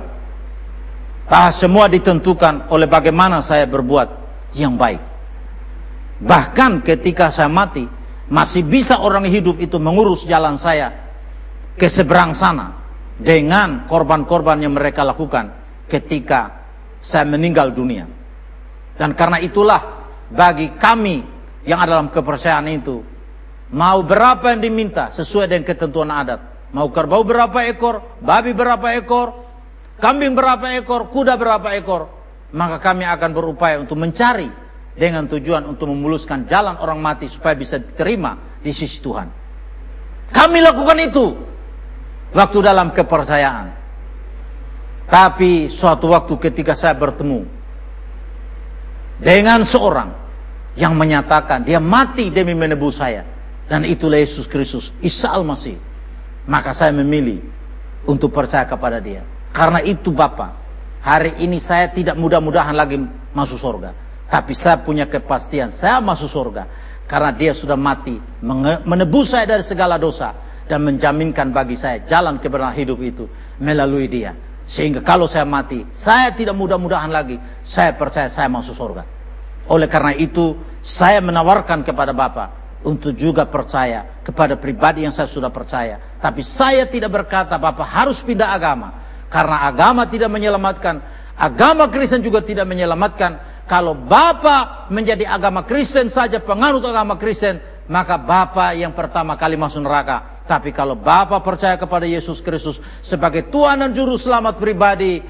Bahwa 1.24 1.48
semua 1.56 1.88
ditentukan 1.88 2.68
oleh 2.68 2.84
bagaimana 2.84 3.40
saya 3.40 3.64
berbuat 3.64 4.12
yang 4.52 4.76
baik. 4.76 5.00
Bahkan 6.20 6.84
ketika 6.84 7.32
saya 7.32 7.48
mati, 7.48 7.88
masih 8.28 8.60
bisa 8.60 9.00
orang 9.00 9.24
hidup 9.24 9.56
itu 9.56 9.80
mengurus 9.80 10.28
jalan 10.28 10.60
saya 10.60 10.92
ke 11.80 11.88
seberang 11.88 12.36
sana 12.36 12.83
dengan 13.18 13.86
korban-korban 13.86 14.58
yang 14.58 14.74
mereka 14.74 15.06
lakukan 15.06 15.54
ketika 15.86 16.66
saya 16.98 17.28
meninggal 17.28 17.70
dunia. 17.70 18.08
Dan 18.94 19.14
karena 19.14 19.38
itulah 19.42 20.06
bagi 20.30 20.74
kami 20.74 21.22
yang 21.66 21.82
ada 21.82 21.98
dalam 21.98 22.08
kepercayaan 22.10 22.66
itu 22.70 23.02
mau 23.74 24.02
berapa 24.02 24.54
yang 24.54 24.62
diminta 24.62 25.10
sesuai 25.10 25.50
dengan 25.50 25.64
ketentuan 25.66 26.10
adat. 26.10 26.40
Mau 26.74 26.90
kerbau 26.90 27.22
berapa 27.22 27.70
ekor, 27.70 28.18
babi 28.18 28.50
berapa 28.50 28.98
ekor, 28.98 29.46
kambing 30.02 30.34
berapa 30.34 30.74
ekor, 30.74 31.06
kuda 31.06 31.38
berapa 31.38 31.70
ekor, 31.78 32.10
maka 32.50 32.82
kami 32.82 33.06
akan 33.06 33.30
berupaya 33.30 33.78
untuk 33.78 33.94
mencari 33.94 34.50
dengan 34.94 35.26
tujuan 35.30 35.66
untuk 35.70 35.90
memuluskan 35.90 36.46
jalan 36.50 36.74
orang 36.78 36.98
mati 36.98 37.30
supaya 37.30 37.54
bisa 37.54 37.78
diterima 37.78 38.58
di 38.58 38.74
sisi 38.74 38.98
Tuhan. 39.02 39.28
Kami 40.34 40.58
lakukan 40.62 40.98
itu 40.98 41.53
waktu 42.34 42.58
dalam 42.60 42.90
kepercayaan. 42.90 43.72
Tapi 45.08 45.70
suatu 45.70 46.10
waktu 46.10 46.34
ketika 46.40 46.72
saya 46.74 46.96
bertemu 46.96 47.44
dengan 49.20 49.62
seorang 49.62 50.10
yang 50.74 50.96
menyatakan 50.96 51.62
dia 51.62 51.78
mati 51.78 52.32
demi 52.32 52.56
menebus 52.56 52.98
saya 52.98 53.22
dan 53.70 53.86
itulah 53.86 54.18
Yesus 54.18 54.50
Kristus, 54.50 54.90
Isa 55.00 55.30
Al-Masih. 55.30 55.78
Maka 56.44 56.76
saya 56.76 56.92
memilih 56.92 57.40
untuk 58.04 58.28
percaya 58.28 58.68
kepada 58.68 59.00
dia. 59.00 59.24
Karena 59.54 59.80
itu 59.80 60.12
Bapak, 60.12 60.52
hari 61.00 61.32
ini 61.40 61.56
saya 61.56 61.88
tidak 61.88 62.20
mudah-mudahan 62.20 62.76
lagi 62.76 63.00
masuk 63.32 63.56
surga 63.56 64.04
tapi 64.34 64.50
saya 64.50 64.80
punya 64.80 65.06
kepastian, 65.06 65.68
saya 65.68 66.00
masuk 66.00 66.26
surga. 66.26 66.64
Karena 67.04 67.30
dia 67.30 67.52
sudah 67.52 67.76
mati, 67.76 68.16
menebus 68.82 69.36
saya 69.36 69.44
dari 69.44 69.62
segala 69.62 70.00
dosa. 70.00 70.32
Dan 70.64 70.80
menjaminkan 70.88 71.52
bagi 71.52 71.76
saya 71.76 72.00
jalan 72.08 72.40
kebenaran 72.40 72.72
hidup 72.72 72.98
itu 73.04 73.28
melalui 73.60 74.08
dia. 74.08 74.32
Sehingga 74.64 75.04
kalau 75.04 75.28
saya 75.28 75.44
mati, 75.44 75.84
saya 75.92 76.32
tidak 76.32 76.56
mudah-mudahan 76.56 77.12
lagi. 77.12 77.36
Saya 77.60 77.92
percaya 77.92 78.32
saya 78.32 78.48
masuk 78.48 78.72
surga. 78.72 79.04
Oleh 79.68 79.88
karena 79.88 80.16
itu, 80.16 80.56
saya 80.80 81.20
menawarkan 81.20 81.84
kepada 81.84 82.16
Bapak 82.16 82.80
untuk 82.84 83.16
juga 83.16 83.48
percaya 83.48 84.04
kepada 84.24 84.56
pribadi 84.56 85.04
yang 85.04 85.12
saya 85.12 85.28
sudah 85.28 85.52
percaya. 85.52 86.00
Tapi 86.20 86.40
saya 86.44 86.84
tidak 86.88 87.12
berkata 87.12 87.60
Bapak 87.60 87.84
harus 87.84 88.20
pindah 88.24 88.52
agama. 88.52 89.04
Karena 89.28 89.68
agama 89.68 90.08
tidak 90.08 90.32
menyelamatkan. 90.32 91.00
Agama 91.34 91.90
Kristen 91.90 92.24
juga 92.24 92.40
tidak 92.40 92.64
menyelamatkan. 92.64 93.40
Kalau 93.64 93.96
Bapak 93.96 94.92
menjadi 94.92 95.24
agama 95.24 95.64
Kristen 95.64 96.12
saja, 96.12 96.40
penganut 96.40 96.84
agama 96.84 97.16
Kristen, 97.16 97.58
maka 97.84 98.16
Bapak 98.16 98.76
yang 98.76 98.92
pertama 98.96 99.36
kali 99.36 99.60
masuk 99.60 99.84
neraka. 99.84 100.42
Tapi 100.48 100.72
kalau 100.72 100.96
Bapak 100.96 101.40
percaya 101.44 101.76
kepada 101.76 102.08
Yesus 102.08 102.40
Kristus 102.40 102.80
sebagai 103.04 103.48
Tuhan 103.48 103.80
dan 103.80 103.90
Juru 103.92 104.16
Selamat 104.16 104.56
pribadi 104.56 105.20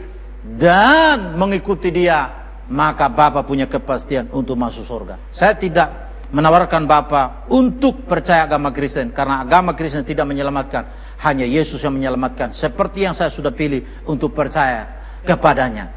dan 0.43 1.35
mengikuti 1.39 1.91
Dia, 1.91 2.31
maka 2.71 3.11
Bapak 3.11 3.47
punya 3.47 3.67
kepastian 3.67 4.31
untuk 4.35 4.59
masuk 4.59 4.87
surga. 4.87 5.19
Saya 5.31 5.55
tidak 5.59 5.89
menawarkan 6.35 6.87
Bapak 6.91 7.47
untuk 7.51 8.07
percaya 8.11 8.47
agama 8.47 8.75
Kristen 8.75 9.15
karena 9.15 9.47
agama 9.47 9.75
Kristen 9.79 10.03
tidak 10.03 10.27
menyelamatkan, 10.27 10.83
hanya 11.23 11.47
Yesus 11.47 11.79
yang 11.83 11.95
menyelamatkan. 11.95 12.51
Seperti 12.51 13.07
yang 13.07 13.15
saya 13.15 13.31
sudah 13.31 13.55
pilih 13.55 13.87
untuk 14.11 14.35
percaya 14.35 14.91
kepadanya. 15.23 15.95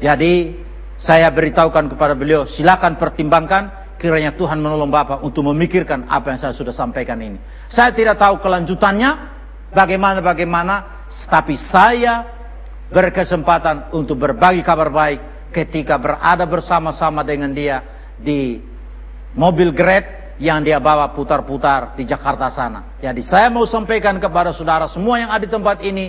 Jadi 0.00 0.52
saya 1.00 1.32
beritahukan 1.32 1.96
kepada 1.96 2.12
beliau, 2.12 2.44
silakan 2.44 3.00
pertimbangkan 3.00 3.79
kiranya 4.00 4.32
Tuhan 4.32 4.56
menolong 4.56 4.88
Bapak 4.88 5.20
untuk 5.20 5.52
memikirkan 5.52 6.08
apa 6.08 6.32
yang 6.32 6.40
saya 6.40 6.56
sudah 6.56 6.72
sampaikan 6.72 7.20
ini. 7.20 7.36
Saya 7.68 7.92
tidak 7.92 8.16
tahu 8.16 8.40
kelanjutannya, 8.40 9.10
bagaimana-bagaimana, 9.76 11.04
tapi 11.28 11.60
saya 11.60 12.24
berkesempatan 12.88 13.92
untuk 13.92 14.24
berbagi 14.24 14.64
kabar 14.64 14.88
baik 14.88 15.52
ketika 15.52 16.00
berada 16.00 16.48
bersama-sama 16.48 17.20
dengan 17.20 17.52
dia 17.52 17.84
di 18.16 18.56
mobil 19.36 19.70
Grab 19.76 20.32
yang 20.40 20.64
dia 20.64 20.80
bawa 20.80 21.12
putar-putar 21.12 21.92
di 21.92 22.08
Jakarta 22.08 22.48
sana. 22.48 22.96
Jadi 23.04 23.20
saya 23.20 23.52
mau 23.52 23.68
sampaikan 23.68 24.16
kepada 24.16 24.56
saudara 24.56 24.88
semua 24.88 25.20
yang 25.20 25.28
ada 25.28 25.44
di 25.44 25.52
tempat 25.52 25.84
ini, 25.84 26.08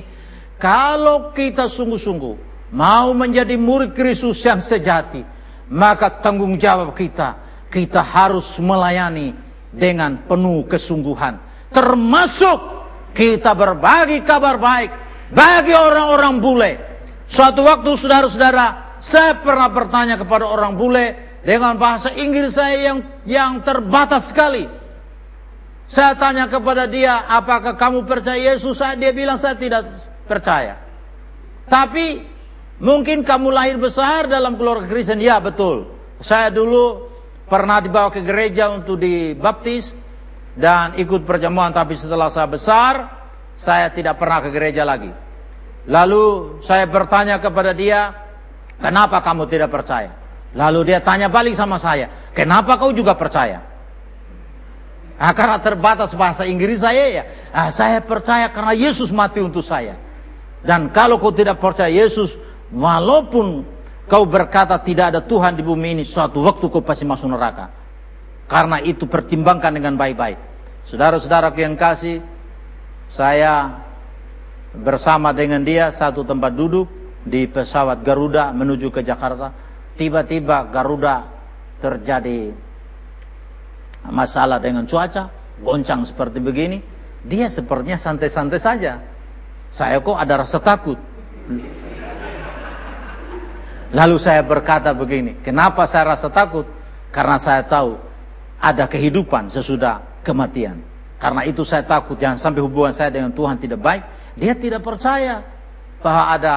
kalau 0.55 1.35
kita 1.35 1.67
sungguh-sungguh 1.67 2.71
mau 2.71 3.11
menjadi 3.11 3.59
murid 3.59 3.91
Kristus 3.91 4.39
yang 4.47 4.63
sejati, 4.63 5.27
maka 5.67 6.07
tanggung 6.07 6.55
jawab 6.55 6.95
kita 6.95 7.50
kita 7.71 8.03
harus 8.03 8.59
melayani 8.59 9.31
dengan 9.71 10.19
penuh 10.27 10.67
kesungguhan. 10.67 11.39
Termasuk 11.71 12.59
kita 13.15 13.55
berbagi 13.55 14.19
kabar 14.27 14.59
baik 14.59 14.91
bagi 15.31 15.71
orang-orang 15.71 16.35
bule. 16.43 16.71
Suatu 17.31 17.63
waktu 17.63 17.95
saudara-saudara, 17.95 18.99
saya 18.99 19.39
pernah 19.39 19.71
bertanya 19.71 20.19
kepada 20.19 20.43
orang 20.43 20.75
bule 20.75 21.39
dengan 21.47 21.79
bahasa 21.79 22.11
Inggris 22.11 22.59
saya 22.59 22.91
yang 22.91 22.99
yang 23.23 23.63
terbatas 23.63 24.35
sekali. 24.35 24.67
Saya 25.91 26.15
tanya 26.15 26.47
kepada 26.47 26.87
dia, 26.87 27.27
apakah 27.27 27.75
kamu 27.75 28.07
percaya 28.07 28.55
Yesus? 28.55 28.79
Dia 28.95 29.11
bilang 29.11 29.35
saya 29.35 29.59
tidak 29.59 29.87
percaya. 30.23 30.79
Tapi 31.67 32.23
mungkin 32.79 33.27
kamu 33.27 33.51
lahir 33.51 33.75
besar 33.75 34.27
dalam 34.27 34.55
keluarga 34.55 34.87
Kristen. 34.87 35.19
Ya 35.19 35.43
betul. 35.43 35.91
Saya 36.23 36.47
dulu 36.47 37.10
pernah 37.51 37.83
dibawa 37.83 38.07
ke 38.07 38.23
gereja 38.23 38.71
untuk 38.71 38.95
dibaptis 38.95 39.91
dan 40.55 40.95
ikut 40.95 41.27
perjamuan 41.27 41.75
tapi 41.75 41.99
setelah 41.99 42.31
saya 42.31 42.47
besar 42.47 42.93
saya 43.59 43.91
tidak 43.91 44.15
pernah 44.15 44.39
ke 44.39 44.49
gereja 44.55 44.87
lagi. 44.87 45.11
Lalu 45.91 46.57
saya 46.63 46.87
bertanya 46.87 47.43
kepada 47.43 47.75
dia, 47.75 48.15
"Kenapa 48.79 49.19
kamu 49.19 49.51
tidak 49.51 49.67
percaya?" 49.67 50.15
Lalu 50.55 50.95
dia 50.95 51.03
tanya 51.03 51.27
balik 51.27 51.59
sama 51.59 51.75
saya, 51.75 52.31
"Kenapa 52.31 52.79
kau 52.79 52.95
juga 52.95 53.11
percaya?" 53.19 53.59
Nah, 55.21 55.37
karena 55.37 55.61
terbatas 55.61 56.17
bahasa 56.17 56.49
Inggris 56.49 56.81
saya 56.81 57.21
ya, 57.21 57.23
ah, 57.53 57.69
saya 57.69 58.01
percaya 58.01 58.49
karena 58.49 58.73
Yesus 58.73 59.13
mati 59.13 59.37
untuk 59.37 59.61
saya. 59.61 59.93
Dan 60.65 60.89
kalau 60.89 61.21
kau 61.21 61.29
tidak 61.29 61.61
percaya 61.61 61.93
Yesus, 61.93 62.41
walaupun 62.73 63.61
kau 64.05 64.23
berkata 64.25 64.77
tidak 64.81 65.13
ada 65.15 65.21
Tuhan 65.21 65.57
di 65.57 65.63
bumi 65.65 65.97
ini, 65.99 66.03
suatu 66.05 66.41
waktu 66.45 66.65
kau 66.69 66.81
pasti 66.81 67.05
masuk 67.05 67.33
neraka. 67.33 67.69
Karena 68.47 68.81
itu 68.83 69.07
pertimbangkan 69.07 69.71
dengan 69.71 69.95
baik-baik. 69.95 70.37
Saudara-saudaraku 70.83 71.61
yang 71.61 71.79
kasih, 71.79 72.19
saya 73.07 73.79
bersama 74.75 75.35
dengan 75.35 75.63
dia 75.63 75.91
satu 75.91 76.23
tempat 76.23 76.55
duduk 76.55 76.87
di 77.23 77.45
pesawat 77.45 78.01
Garuda 78.01 78.51
menuju 78.51 78.89
ke 78.89 79.05
Jakarta. 79.05 79.53
Tiba-tiba 79.95 80.67
Garuda 80.71 81.27
terjadi 81.77 82.55
masalah 84.09 84.57
dengan 84.57 84.87
cuaca, 84.89 85.29
goncang 85.61 86.01
seperti 86.07 86.41
begini. 86.41 86.79
Dia 87.21 87.47
sepertinya 87.53 87.99
santai-santai 87.99 88.57
saja. 88.57 88.97
Saya 89.69 90.01
kok 90.01 90.17
ada 90.17 90.41
rasa 90.41 90.57
takut. 90.57 90.97
Lalu 93.91 94.17
saya 94.19 94.39
berkata 94.39 94.95
begini, 94.95 95.43
kenapa 95.43 95.83
saya 95.83 96.15
rasa 96.15 96.31
takut? 96.31 96.63
Karena 97.11 97.35
saya 97.35 97.59
tahu 97.67 97.99
ada 98.61 98.87
kehidupan 98.87 99.51
sesudah 99.51 99.99
kematian. 100.23 100.79
Karena 101.19 101.43
itu 101.45 101.61
saya 101.67 101.83
takut 101.83 102.15
jangan 102.15 102.39
sampai 102.39 102.63
hubungan 102.63 102.95
saya 102.95 103.11
dengan 103.11 103.35
Tuhan 103.35 103.59
tidak 103.59 103.83
baik. 103.83 104.03
Dia 104.39 104.55
tidak 104.55 104.81
percaya 104.81 105.43
bahwa 105.99 106.23
ada 106.33 106.55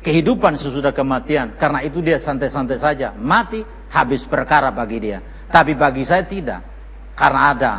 kehidupan 0.00 0.56
sesudah 0.56 0.90
kematian. 0.90 1.54
Karena 1.60 1.84
itu 1.84 2.00
dia 2.00 2.16
santai-santai 2.16 2.80
saja. 2.80 3.12
Mati 3.14 3.60
habis 3.92 4.24
perkara 4.24 4.72
bagi 4.72 4.98
dia. 4.98 5.18
Tapi 5.52 5.76
bagi 5.76 6.02
saya 6.02 6.24
tidak. 6.24 6.64
Karena 7.12 7.40
ada 7.52 7.72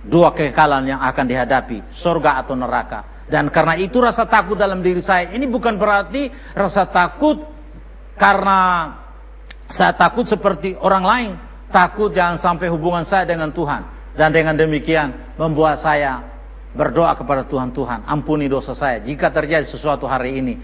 dua 0.00 0.32
kekekalan 0.32 0.96
yang 0.96 1.00
akan 1.04 1.24
dihadapi. 1.28 1.92
Surga 1.92 2.40
atau 2.40 2.56
neraka. 2.56 3.28
Dan 3.30 3.46
karena 3.46 3.78
itu 3.78 4.02
rasa 4.02 4.26
takut 4.26 4.58
dalam 4.58 4.82
diri 4.82 4.98
saya. 4.98 5.30
Ini 5.30 5.46
bukan 5.46 5.78
berarti 5.78 6.34
rasa 6.50 6.82
takut 6.90 7.46
karena 8.20 8.92
saya 9.72 9.96
takut 9.96 10.28
seperti 10.28 10.76
orang 10.84 11.04
lain. 11.08 11.32
Takut 11.72 12.12
jangan 12.12 12.36
sampai 12.36 12.68
hubungan 12.68 13.00
saya 13.00 13.24
dengan 13.24 13.48
Tuhan. 13.48 13.80
Dan 14.12 14.34
dengan 14.36 14.52
demikian 14.52 15.16
membuat 15.40 15.80
saya 15.80 16.20
berdoa 16.76 17.16
kepada 17.16 17.48
Tuhan. 17.48 17.72
Tuhan 17.72 18.04
ampuni 18.04 18.44
dosa 18.44 18.76
saya. 18.76 19.00
Jika 19.00 19.32
terjadi 19.32 19.64
sesuatu 19.64 20.04
hari 20.04 20.36
ini. 20.36 20.54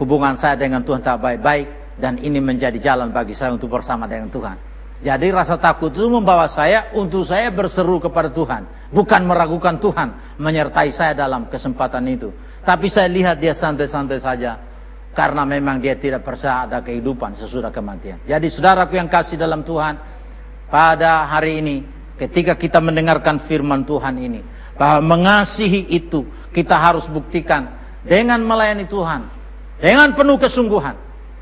Hubungan 0.00 0.32
saya 0.32 0.56
dengan 0.56 0.80
Tuhan 0.80 1.04
tak 1.04 1.20
baik-baik. 1.20 2.00
Dan 2.00 2.16
ini 2.16 2.40
menjadi 2.40 2.80
jalan 2.80 3.12
bagi 3.12 3.36
saya 3.36 3.52
untuk 3.52 3.68
bersama 3.76 4.08
dengan 4.08 4.32
Tuhan. 4.32 4.56
Jadi 5.04 5.28
rasa 5.32 5.60
takut 5.60 5.92
itu 5.92 6.08
membawa 6.08 6.48
saya 6.48 6.88
untuk 6.96 7.28
saya 7.28 7.52
berseru 7.52 8.00
kepada 8.00 8.32
Tuhan. 8.32 8.64
Bukan 8.88 9.28
meragukan 9.28 9.76
Tuhan 9.76 10.40
menyertai 10.40 10.88
saya 10.96 11.12
dalam 11.12 11.44
kesempatan 11.52 12.08
itu. 12.08 12.32
Tapi 12.64 12.88
saya 12.88 13.12
lihat 13.12 13.36
dia 13.36 13.52
santai-santai 13.52 14.16
saja. 14.16 14.69
Karena 15.10 15.42
memang 15.42 15.82
dia 15.82 15.98
tidak 15.98 16.22
percaya 16.22 16.64
ada 16.66 16.78
kehidupan 16.80 17.34
sesudah 17.34 17.74
kematian. 17.74 18.22
Jadi 18.24 18.46
saudaraku 18.46 18.94
yang 18.94 19.10
kasih 19.10 19.36
dalam 19.36 19.66
Tuhan. 19.66 19.98
Pada 20.70 21.26
hari 21.26 21.58
ini 21.58 21.82
ketika 22.14 22.54
kita 22.54 22.78
mendengarkan 22.78 23.42
firman 23.42 23.82
Tuhan 23.82 24.14
ini. 24.16 24.40
Bahwa 24.78 25.18
mengasihi 25.18 25.92
itu 25.92 26.24
kita 26.54 26.78
harus 26.78 27.10
buktikan 27.10 27.68
dengan 28.06 28.40
melayani 28.46 28.86
Tuhan. 28.86 29.26
Dengan 29.82 30.14
penuh 30.14 30.38
kesungguhan. 30.38 30.94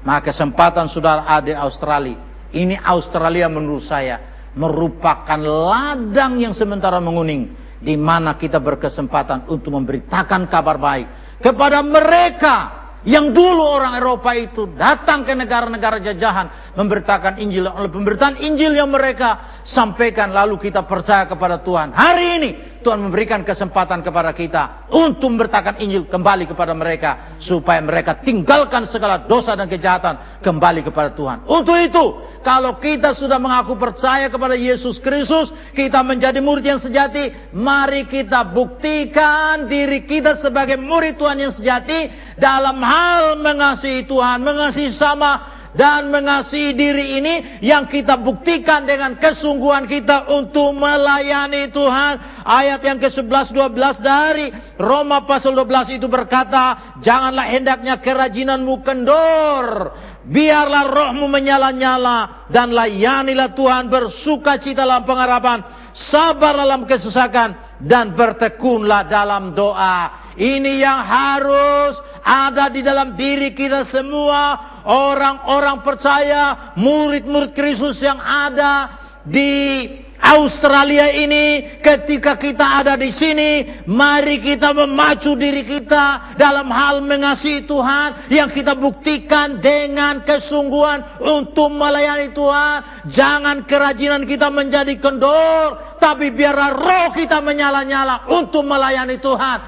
Maka 0.02 0.32
kesempatan 0.32 0.88
saudara 0.88 1.28
ada 1.28 1.62
Australia 1.62 2.28
ini 2.54 2.80
Australia 2.80 3.50
menurut 3.50 3.84
saya 3.84 4.16
merupakan 4.56 5.36
ladang 5.38 6.40
yang 6.40 6.56
sementara 6.56 6.96
menguning 6.96 7.52
di 7.78 7.94
mana 7.94 8.34
kita 8.34 8.58
berkesempatan 8.58 9.46
untuk 9.52 9.76
memberitakan 9.76 10.48
kabar 10.48 10.80
baik 10.80 11.06
kepada 11.44 11.84
mereka 11.84 12.87
yang 13.08 13.32
dulu 13.32 13.64
orang 13.64 13.96
Eropa 13.96 14.36
itu 14.36 14.68
datang 14.76 15.24
ke 15.24 15.32
negara-negara 15.32 15.96
jajahan 16.04 16.76
memberitakan 16.76 17.40
Injil 17.40 17.64
oleh 17.64 17.88
pemberitaan 17.88 18.36
Injil 18.44 18.76
yang 18.76 18.92
mereka 18.92 19.58
sampaikan 19.64 20.28
lalu 20.28 20.60
kita 20.60 20.84
percaya 20.84 21.24
kepada 21.24 21.64
Tuhan. 21.64 21.96
Hari 21.96 22.26
ini 22.36 22.50
Tuhan 22.88 23.04
memberikan 23.04 23.44
kesempatan 23.44 24.00
kepada 24.00 24.32
kita 24.32 24.88
untuk 24.88 25.36
memberitakan 25.36 25.76
Injil 25.84 26.08
kembali 26.08 26.48
kepada 26.48 26.72
mereka 26.72 27.36
supaya 27.36 27.84
mereka 27.84 28.16
tinggalkan 28.16 28.88
segala 28.88 29.20
dosa 29.28 29.52
dan 29.52 29.68
kejahatan 29.68 30.40
kembali 30.40 30.80
kepada 30.80 31.12
Tuhan. 31.12 31.44
Untuk 31.44 31.76
itu, 31.76 32.16
kalau 32.40 32.80
kita 32.80 33.12
sudah 33.12 33.36
mengaku 33.36 33.76
percaya 33.76 34.32
kepada 34.32 34.56
Yesus 34.56 35.04
Kristus, 35.04 35.52
kita 35.76 36.00
menjadi 36.00 36.40
murid 36.40 36.64
yang 36.64 36.80
sejati, 36.80 37.52
mari 37.52 38.08
kita 38.08 38.48
buktikan 38.56 39.68
diri 39.68 40.08
kita 40.08 40.32
sebagai 40.32 40.80
murid 40.80 41.20
Tuhan 41.20 41.44
yang 41.44 41.52
sejati 41.52 42.08
dalam 42.40 42.80
hal 42.80 43.36
mengasihi 43.36 44.08
Tuhan, 44.08 44.40
mengasihi 44.40 44.88
sama 44.88 45.57
dan 45.78 46.10
mengasihi 46.10 46.74
diri 46.74 47.22
ini 47.22 47.34
yang 47.62 47.86
kita 47.86 48.18
buktikan 48.18 48.82
dengan 48.82 49.14
kesungguhan 49.14 49.86
kita 49.86 50.26
untuk 50.34 50.74
melayani 50.74 51.70
Tuhan. 51.70 52.42
Ayat 52.42 52.82
yang 52.82 52.98
ke-11 52.98 53.54
12 53.54 54.02
dari 54.02 54.50
Roma 54.74 55.22
pasal 55.22 55.54
12 55.54 55.94
itu 55.94 56.10
berkata, 56.10 56.98
"Janganlah 56.98 57.46
hendaknya 57.46 57.94
kerajinanmu 58.02 58.82
kendor, 58.82 59.94
biarlah 60.26 60.90
rohmu 60.90 61.30
menyala-nyala 61.30 62.50
dan 62.50 62.74
layanilah 62.74 63.54
Tuhan 63.54 63.86
bersuka 63.86 64.58
cita 64.58 64.82
dalam 64.82 65.06
pengharapan, 65.06 65.62
sabar 65.94 66.58
dalam 66.58 66.90
kesesakan 66.90 67.54
dan 67.78 68.18
bertekunlah 68.18 69.06
dalam 69.06 69.54
doa." 69.54 70.26
Ini 70.38 70.82
yang 70.82 71.02
harus 71.02 71.98
ada 72.22 72.70
di 72.70 72.78
dalam 72.78 73.18
diri 73.18 73.50
kita 73.50 73.82
semua. 73.82 74.67
Orang-orang 74.88 75.84
percaya, 75.84 76.72
murid-murid 76.80 77.52
Kristus 77.52 78.00
yang 78.00 78.16
ada 78.16 78.88
di 79.20 79.84
Australia 80.18 81.12
ini 81.14 81.78
ketika 81.78 82.34
kita 82.34 82.82
ada 82.82 82.98
di 82.98 83.12
sini 83.12 83.84
mari 83.86 84.42
kita 84.42 84.74
memacu 84.74 85.38
diri 85.38 85.62
kita 85.62 86.34
dalam 86.34 86.72
hal 86.74 87.04
mengasihi 87.06 87.68
Tuhan 87.68 88.32
yang 88.32 88.50
kita 88.50 88.74
buktikan 88.74 89.62
dengan 89.62 90.26
kesungguhan 90.26 91.22
untuk 91.22 91.70
melayani 91.70 92.34
Tuhan. 92.34 93.06
Jangan 93.06 93.62
kerajinan 93.68 94.26
kita 94.26 94.50
menjadi 94.50 94.96
kendor 94.98 96.00
tapi 96.02 96.34
biarlah 96.34 96.72
roh 96.74 97.08
kita 97.14 97.38
menyala-nyala 97.38 98.26
untuk 98.32 98.66
melayani 98.66 99.20
Tuhan. 99.22 99.58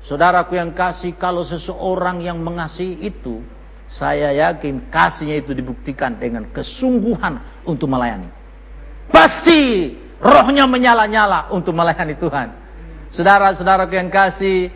Saudaraku 0.00 0.56
yang 0.56 0.72
kasih, 0.72 1.20
kalau 1.20 1.44
seseorang 1.44 2.24
yang 2.24 2.40
mengasihi 2.40 3.12
itu, 3.12 3.44
saya 3.88 4.36
yakin 4.36 4.92
kasihnya 4.92 5.40
itu 5.40 5.56
dibuktikan 5.56 6.20
dengan 6.20 6.44
kesungguhan 6.52 7.40
untuk 7.64 7.88
melayani. 7.88 8.28
Pasti 9.08 9.96
rohnya 10.20 10.68
menyala-nyala 10.68 11.48
untuk 11.48 11.72
melayani 11.72 12.12
Tuhan. 12.20 12.52
Saudara-saudaraku 13.08 13.96
yang 13.96 14.12
kasih, 14.12 14.68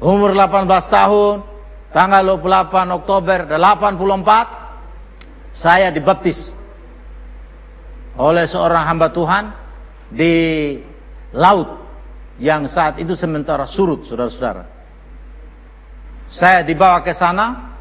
umur 0.00 0.32
18 0.32 0.64
tahun, 0.88 1.44
tanggal 1.92 2.40
28 2.40 2.96
Oktober 2.96 3.44
84, 3.44 5.52
saya 5.52 5.92
dibaptis 5.92 6.56
oleh 8.16 8.48
seorang 8.48 8.88
hamba 8.88 9.12
Tuhan 9.12 9.52
di 10.08 10.32
laut 11.36 11.84
yang 12.40 12.64
saat 12.64 12.96
itu 12.96 13.12
sementara 13.12 13.68
surut, 13.68 14.08
saudara-saudara. 14.08 14.64
Saya 16.32 16.64
dibawa 16.64 17.04
ke 17.04 17.12
sana 17.12 17.75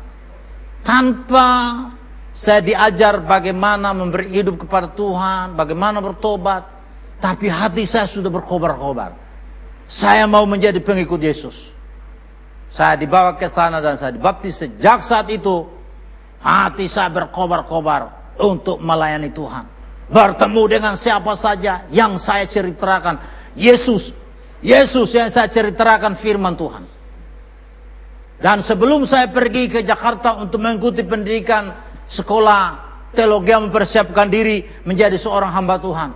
tanpa 0.86 1.50
saya 2.30 2.62
diajar 2.62 3.26
bagaimana 3.26 3.92
memberi 3.92 4.30
hidup 4.30 4.68
kepada 4.68 4.94
Tuhan, 4.94 5.58
bagaimana 5.58 5.98
bertobat, 6.00 6.64
tapi 7.18 7.50
hati 7.50 7.90
saya 7.90 8.06
sudah 8.06 8.30
berkobar-kobar. 8.30 9.18
Saya 9.90 10.30
mau 10.30 10.46
menjadi 10.46 10.78
pengikut 10.78 11.18
Yesus. 11.18 11.74
Saya 12.70 13.00
dibawa 13.00 13.34
ke 13.40 13.50
sana 13.50 13.82
dan 13.82 13.98
saya 13.98 14.14
dibaptis 14.14 14.62
sejak 14.62 15.02
saat 15.02 15.32
itu 15.32 15.66
hati 16.44 16.86
saya 16.86 17.10
berkobar-kobar 17.10 18.36
untuk 18.38 18.78
melayani 18.84 19.32
Tuhan. 19.34 19.66
Bertemu 20.06 20.64
dengan 20.70 20.94
siapa 20.94 21.34
saja 21.34 21.88
yang 21.90 22.20
saya 22.22 22.46
ceritakan, 22.46 23.18
Yesus 23.58 24.14
Yesus 24.66 25.14
yang 25.14 25.30
saya 25.30 25.46
ceritakan 25.46 26.18
firman 26.18 26.58
Tuhan. 26.58 26.84
Dan 28.36 28.60
sebelum 28.60 29.08
saya 29.08 29.32
pergi 29.32 29.72
ke 29.72 29.80
Jakarta 29.82 30.36
untuk 30.36 30.60
mengikuti 30.60 31.08
pendidikan 31.08 31.72
sekolah 32.04 32.84
teologi 33.16 33.56
mempersiapkan 33.56 34.28
diri 34.28 34.68
menjadi 34.84 35.16
seorang 35.16 35.56
hamba 35.56 35.80
Tuhan. 35.80 36.12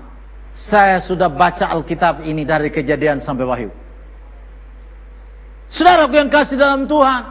Saya 0.52 1.00
sudah 1.00 1.32
baca 1.32 1.72
Alkitab 1.72 2.28
ini 2.28 2.44
dari 2.44 2.68
kejadian 2.68 3.24
sampai 3.24 3.46
wahyu. 3.48 3.72
Saudaraku 5.72 6.20
yang 6.20 6.28
kasih 6.28 6.60
dalam 6.60 6.84
Tuhan. 6.90 7.24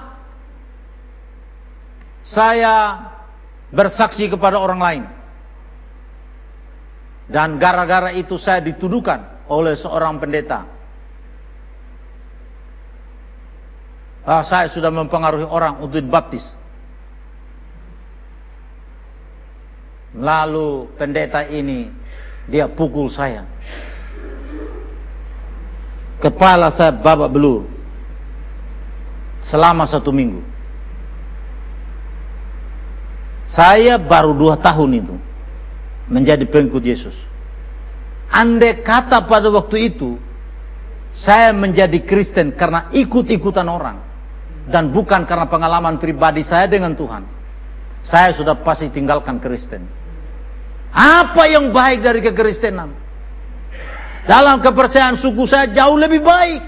Saya 2.24 3.05
bersaksi 3.68 4.33
kepada 4.33 4.57
orang 4.57 4.81
lain. 4.81 5.05
Dan 7.29 7.61
gara-gara 7.61 8.09
itu 8.16 8.40
saya 8.40 8.64
dituduhkan 8.64 9.20
oleh 9.53 9.77
seorang 9.77 10.16
pendeta 10.16 10.78
ah, 14.29 14.45
saya 14.45 14.69
sudah 14.69 14.93
mempengaruhi 14.93 15.49
orang 15.49 15.81
untuk 15.81 16.05
dibaptis. 16.05 16.61
Lalu 20.12 20.93
pendeta 21.01 21.49
ini 21.49 21.88
dia 22.45 22.69
pukul 22.69 23.09
saya. 23.09 23.49
Kepala 26.21 26.69
saya 26.69 26.93
babak 26.93 27.33
belur. 27.33 27.64
Selama 29.41 29.88
satu 29.88 30.12
minggu. 30.12 30.45
Saya 33.49 33.97
baru 33.97 34.37
dua 34.37 34.61
tahun 34.61 35.01
itu 35.01 35.17
menjadi 36.11 36.45
pengikut 36.45 36.85
Yesus. 36.85 37.25
Andai 38.29 38.85
kata 38.85 39.25
pada 39.25 39.49
waktu 39.49 39.88
itu 39.88 40.21
saya 41.17 41.57
menjadi 41.57 41.97
Kristen 42.05 42.53
karena 42.53 42.93
ikut-ikutan 42.93 43.64
orang 43.64 44.08
dan 44.68 44.92
bukan 44.92 45.24
karena 45.24 45.48
pengalaman 45.48 45.96
pribadi 45.96 46.44
saya 46.44 46.68
dengan 46.68 46.92
Tuhan. 46.92 47.24
Saya 48.04 48.31
sudah 48.31 48.54
pasti 48.61 48.92
tinggalkan 48.92 49.40
Kristen. 49.40 49.83
Apa 50.92 51.48
yang 51.48 51.72
baik 51.72 52.04
dari 52.04 52.20
kekristenan? 52.24 52.92
Dalam 54.28 54.61
kepercayaan 54.61 55.16
suku 55.16 55.48
saya 55.48 55.72
jauh 55.72 55.96
lebih 55.96 56.20
baik. 56.20 56.62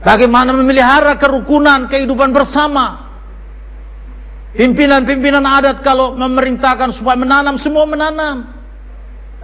Bagaimana 0.00 0.56
memelihara 0.56 1.18
kerukunan 1.20 1.90
kehidupan 1.90 2.32
bersama. 2.32 3.10
Pimpinan-pimpinan 4.50 5.46
adat 5.46 5.84
kalau 5.86 6.18
memerintahkan 6.18 6.90
supaya 6.90 7.14
menanam, 7.14 7.54
semua 7.54 7.86
menanam. 7.86 8.50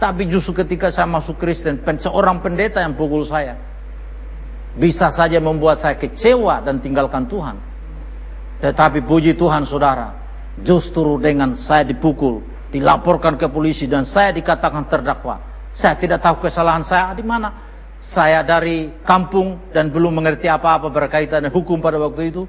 Tapi 0.03 0.27
justru 0.27 0.67
ketika 0.67 0.91
saya 0.91 1.07
masuk 1.07 1.39
Kristen, 1.39 1.79
seorang 1.79 2.43
pendeta 2.43 2.83
yang 2.83 2.99
pukul 2.99 3.23
saya 3.23 3.76
bisa 4.77 5.09
saja 5.09 5.41
membuat 5.41 5.81
saya 5.81 5.97
kecewa 5.97 6.61
dan 6.61 6.79
tinggalkan 6.85 7.25
Tuhan. 7.25 7.57
Tetapi 8.61 9.05
puji 9.05 9.37
Tuhan 9.37 9.65
saudara, 9.65 10.13
justru 10.61 11.17
dengan 11.21 11.57
saya 11.57 11.85
dipukul, 11.85 12.45
dilaporkan 12.73 13.41
ke 13.41 13.49
polisi 13.49 13.89
dan 13.89 14.05
saya 14.05 14.33
dikatakan 14.37 14.85
terdakwa. 14.89 15.41
Saya 15.77 15.97
tidak 15.97 16.25
tahu 16.25 16.49
kesalahan 16.49 16.85
saya 16.85 17.13
di 17.13 17.25
mana. 17.25 17.53
Saya 17.97 18.45
dari 18.45 18.93
kampung 19.09 19.73
dan 19.73 19.89
belum 19.89 20.21
mengerti 20.21 20.53
apa-apa 20.53 20.93
berkaitan 20.93 21.49
dengan 21.49 21.57
hukum 21.57 21.81
pada 21.81 21.97
waktu 21.97 22.29
itu. 22.33 22.45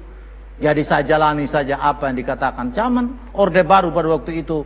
Jadi 0.60 0.82
saya 0.84 1.04
jalani 1.04 1.48
saja 1.48 1.80
apa 1.80 2.12
yang 2.12 2.16
dikatakan. 2.20 2.72
Zaman 2.72 3.32
Orde 3.36 3.64
Baru 3.64 3.88
pada 3.88 4.12
waktu 4.12 4.44
itu. 4.44 4.64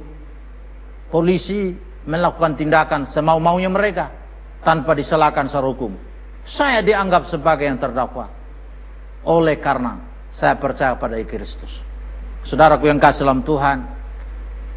Polisi 1.10 1.74
melakukan 2.06 2.58
tindakan 2.58 3.06
semau-maunya 3.06 3.70
mereka. 3.70 4.10
Tanpa 4.62 4.94
diselakan 4.94 5.46
secara 5.50 5.66
hukum. 5.70 6.11
Saya 6.42 6.82
dianggap 6.82 7.26
sebagai 7.26 7.66
yang 7.66 7.78
terdakwa. 7.78 8.26
Oleh 9.22 9.58
karena 9.62 9.98
saya 10.30 10.58
percaya 10.58 10.98
pada 10.98 11.14
Kristus. 11.22 11.86
Saudaraku 12.42 12.90
yang 12.90 12.98
kasih 12.98 13.22
dalam 13.22 13.46
Tuhan, 13.46 13.86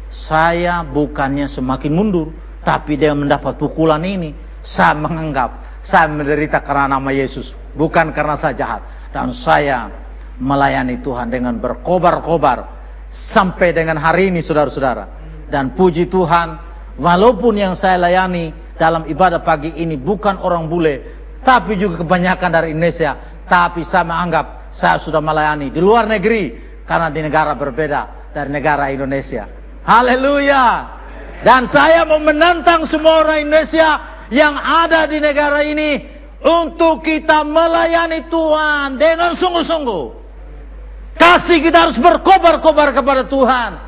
saya 0.06 0.86
bukannya 0.86 1.50
semakin 1.50 1.90
mundur, 1.90 2.30
tapi 2.62 2.94
dia 2.94 3.10
mendapat 3.10 3.58
pukulan 3.58 3.98
ini, 4.06 4.30
saya 4.62 4.94
menganggap 4.94 5.66
saya 5.86 6.10
menderita 6.10 6.66
karena 6.66 6.98
nama 6.98 7.14
Yesus, 7.14 7.54
bukan 7.78 8.10
karena 8.10 8.34
saya 8.34 8.58
jahat. 8.58 8.82
Dan 9.14 9.30
saya 9.30 9.86
melayani 10.42 10.98
Tuhan 10.98 11.30
dengan 11.30 11.54
berkobar-kobar 11.62 12.66
sampai 13.06 13.70
dengan 13.70 13.94
hari 14.02 14.34
ini 14.34 14.42
saudara-saudara. 14.42 15.06
Dan 15.46 15.78
puji 15.78 16.10
Tuhan, 16.10 16.58
walaupun 16.98 17.54
yang 17.54 17.78
saya 17.78 18.02
layani 18.02 18.50
dalam 18.74 19.06
ibadah 19.06 19.46
pagi 19.46 19.78
ini 19.78 19.94
bukan 19.94 20.42
orang 20.42 20.66
bule, 20.66 21.15
tapi 21.46 21.78
juga 21.78 22.02
kebanyakan 22.02 22.50
dari 22.50 22.74
Indonesia. 22.74 23.14
Tapi 23.46 23.86
saya 23.86 24.02
menganggap 24.02 24.74
saya 24.74 24.98
sudah 24.98 25.22
melayani 25.22 25.70
di 25.70 25.78
luar 25.78 26.10
negeri 26.10 26.58
karena 26.82 27.06
di 27.14 27.22
negara 27.22 27.54
berbeda 27.54 28.34
dari 28.34 28.50
negara 28.50 28.90
Indonesia. 28.90 29.46
Haleluya. 29.86 30.98
Dan 31.46 31.70
saya 31.70 32.02
mau 32.02 32.18
menantang 32.18 32.82
semua 32.82 33.22
orang 33.22 33.46
Indonesia 33.46 34.02
yang 34.34 34.58
ada 34.58 35.06
di 35.06 35.22
negara 35.22 35.62
ini 35.62 36.02
untuk 36.42 37.06
kita 37.06 37.46
melayani 37.46 38.26
Tuhan 38.26 38.98
dengan 38.98 39.38
sungguh-sungguh. 39.38 40.26
Kasih 41.14 41.62
kita 41.62 41.86
harus 41.86 42.02
berkobar-kobar 42.02 42.90
kepada 42.90 43.22
Tuhan. 43.22 43.85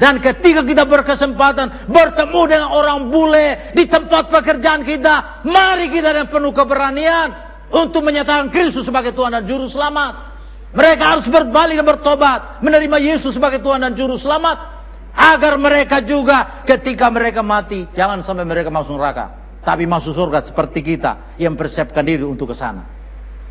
Dan 0.00 0.16
ketika 0.16 0.64
kita 0.64 0.88
berkesempatan 0.88 1.84
bertemu 1.84 2.40
dengan 2.48 2.68
orang 2.72 3.12
bule 3.12 3.68
di 3.76 3.84
tempat 3.84 4.32
pekerjaan 4.32 4.80
kita, 4.80 5.44
mari 5.44 5.92
kita 5.92 6.16
dengan 6.16 6.32
penuh 6.32 6.56
keberanian 6.56 7.28
untuk 7.68 8.08
menyatakan 8.08 8.48
Kristus 8.48 8.88
sebagai 8.88 9.12
Tuhan 9.12 9.36
dan 9.36 9.44
Juru 9.44 9.68
Selamat. 9.68 10.32
Mereka 10.72 11.04
harus 11.04 11.28
berbalik 11.28 11.76
dan 11.76 11.84
bertobat, 11.84 12.64
menerima 12.64 12.96
Yesus 12.96 13.36
sebagai 13.36 13.60
Tuhan 13.60 13.84
dan 13.84 13.92
Juru 13.92 14.16
Selamat. 14.16 14.80
Agar 15.12 15.60
mereka 15.60 16.00
juga 16.00 16.64
ketika 16.64 17.12
mereka 17.12 17.44
mati, 17.44 17.84
jangan 17.92 18.24
sampai 18.24 18.48
mereka 18.48 18.72
masuk 18.72 18.96
neraka. 18.96 19.36
Tapi 19.60 19.84
masuk 19.84 20.16
surga 20.16 20.40
seperti 20.40 20.80
kita 20.80 21.36
yang 21.36 21.60
persiapkan 21.60 22.00
diri 22.00 22.24
untuk 22.24 22.48
ke 22.48 22.56
sana. 22.56 22.88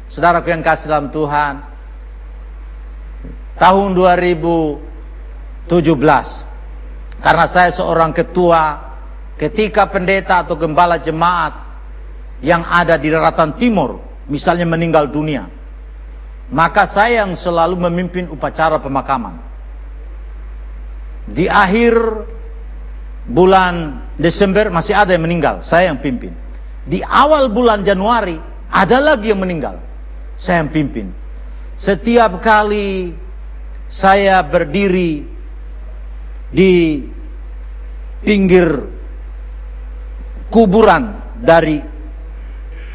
Saudaraku 0.09 0.49
yang 0.49 0.65
kasih 0.65 0.89
dalam 0.89 1.13
Tuhan, 1.13 1.61
tahun 3.61 3.89
2017, 5.69 7.21
karena 7.21 7.45
saya 7.45 7.69
seorang 7.69 8.09
ketua, 8.09 8.89
ketika 9.37 9.85
pendeta 9.85 10.41
atau 10.41 10.57
gembala 10.57 10.97
jemaat 10.97 11.53
yang 12.41 12.65
ada 12.65 12.97
di 12.97 13.13
daratan 13.13 13.53
timur, 13.55 14.01
misalnya 14.25 14.65
meninggal 14.65 15.05
dunia, 15.07 15.45
maka 16.49 16.89
saya 16.89 17.23
yang 17.23 17.37
selalu 17.37 17.77
memimpin 17.77 18.25
upacara 18.33 18.81
pemakaman. 18.81 19.37
Di 21.29 21.45
akhir 21.45 21.93
bulan 23.29 24.01
Desember 24.17 24.73
masih 24.73 24.97
ada 24.97 25.13
yang 25.13 25.29
meninggal, 25.29 25.61
saya 25.61 25.93
yang 25.93 26.01
pimpin. 26.01 26.33
Di 26.89 27.05
awal 27.05 27.53
bulan 27.53 27.85
Januari 27.85 28.41
ada 28.73 28.97
lagi 28.97 29.29
yang 29.29 29.37
meninggal, 29.45 29.77
saya 30.41 30.65
yang 30.65 30.73
pimpin. 30.73 31.13
Setiap 31.77 32.41
kali 32.41 33.13
saya 33.85 34.41
berdiri 34.41 35.38
di 36.49 37.05
pinggir 38.25 38.67
kuburan 40.49 41.13
dari 41.39 41.81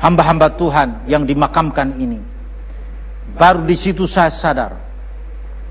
hamba-hamba 0.03 0.53
Tuhan 0.59 1.07
yang 1.07 1.23
dimakamkan 1.25 1.97
ini 1.97 2.35
Baru 3.35 3.67
di 3.67 3.75
situ 3.75 4.07
saya 4.07 4.31
sadar 4.31 4.79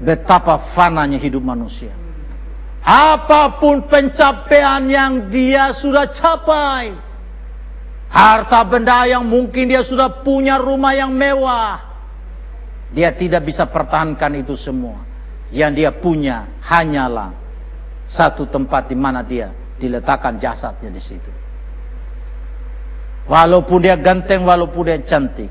betapa 0.03 0.59
fananya 0.59 1.15
hidup 1.15 1.39
manusia. 1.39 1.95
Apa 2.83 3.61
pun 3.63 3.87
pencapaian 3.87 4.83
yang 4.91 5.31
dia 5.31 5.71
sudah 5.71 6.03
capai, 6.11 6.91
harta 8.11 8.59
benda 8.67 9.07
yang 9.07 9.23
mungkin 9.23 9.71
dia 9.71 9.79
sudah 9.79 10.11
punya 10.11 10.59
rumah 10.59 10.91
yang 10.91 11.15
mewah, 11.15 11.79
dia 12.91 13.15
tidak 13.15 13.47
bisa 13.47 13.63
pertahankan 13.63 14.43
itu 14.43 14.59
semua. 14.59 14.99
Yang 15.53 15.71
dia 15.79 15.91
punya 15.93 16.49
hanyalah 16.65 17.31
satu 18.13 18.45
tempat 18.45 18.93
di 18.93 18.93
mana 18.93 19.25
dia 19.25 19.49
diletakkan 19.81 20.37
jasadnya 20.37 20.93
di 20.93 21.01
situ. 21.01 21.31
Walaupun 23.25 23.81
dia 23.81 23.97
ganteng, 23.97 24.45
walaupun 24.45 24.85
dia 24.85 25.01
cantik, 25.01 25.49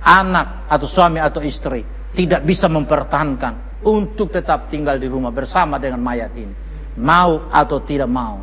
anak 0.00 0.64
atau 0.72 0.88
suami 0.88 1.20
atau 1.20 1.44
istri 1.44 1.84
tidak 2.16 2.40
bisa 2.48 2.72
mempertahankan 2.72 3.84
untuk 3.84 4.32
tetap 4.32 4.72
tinggal 4.72 4.96
di 4.96 5.12
rumah 5.12 5.28
bersama 5.28 5.76
dengan 5.76 6.00
mayat 6.00 6.32
ini. 6.32 6.54
Mau 6.96 7.52
atau 7.52 7.78
tidak 7.84 8.08
mau 8.08 8.40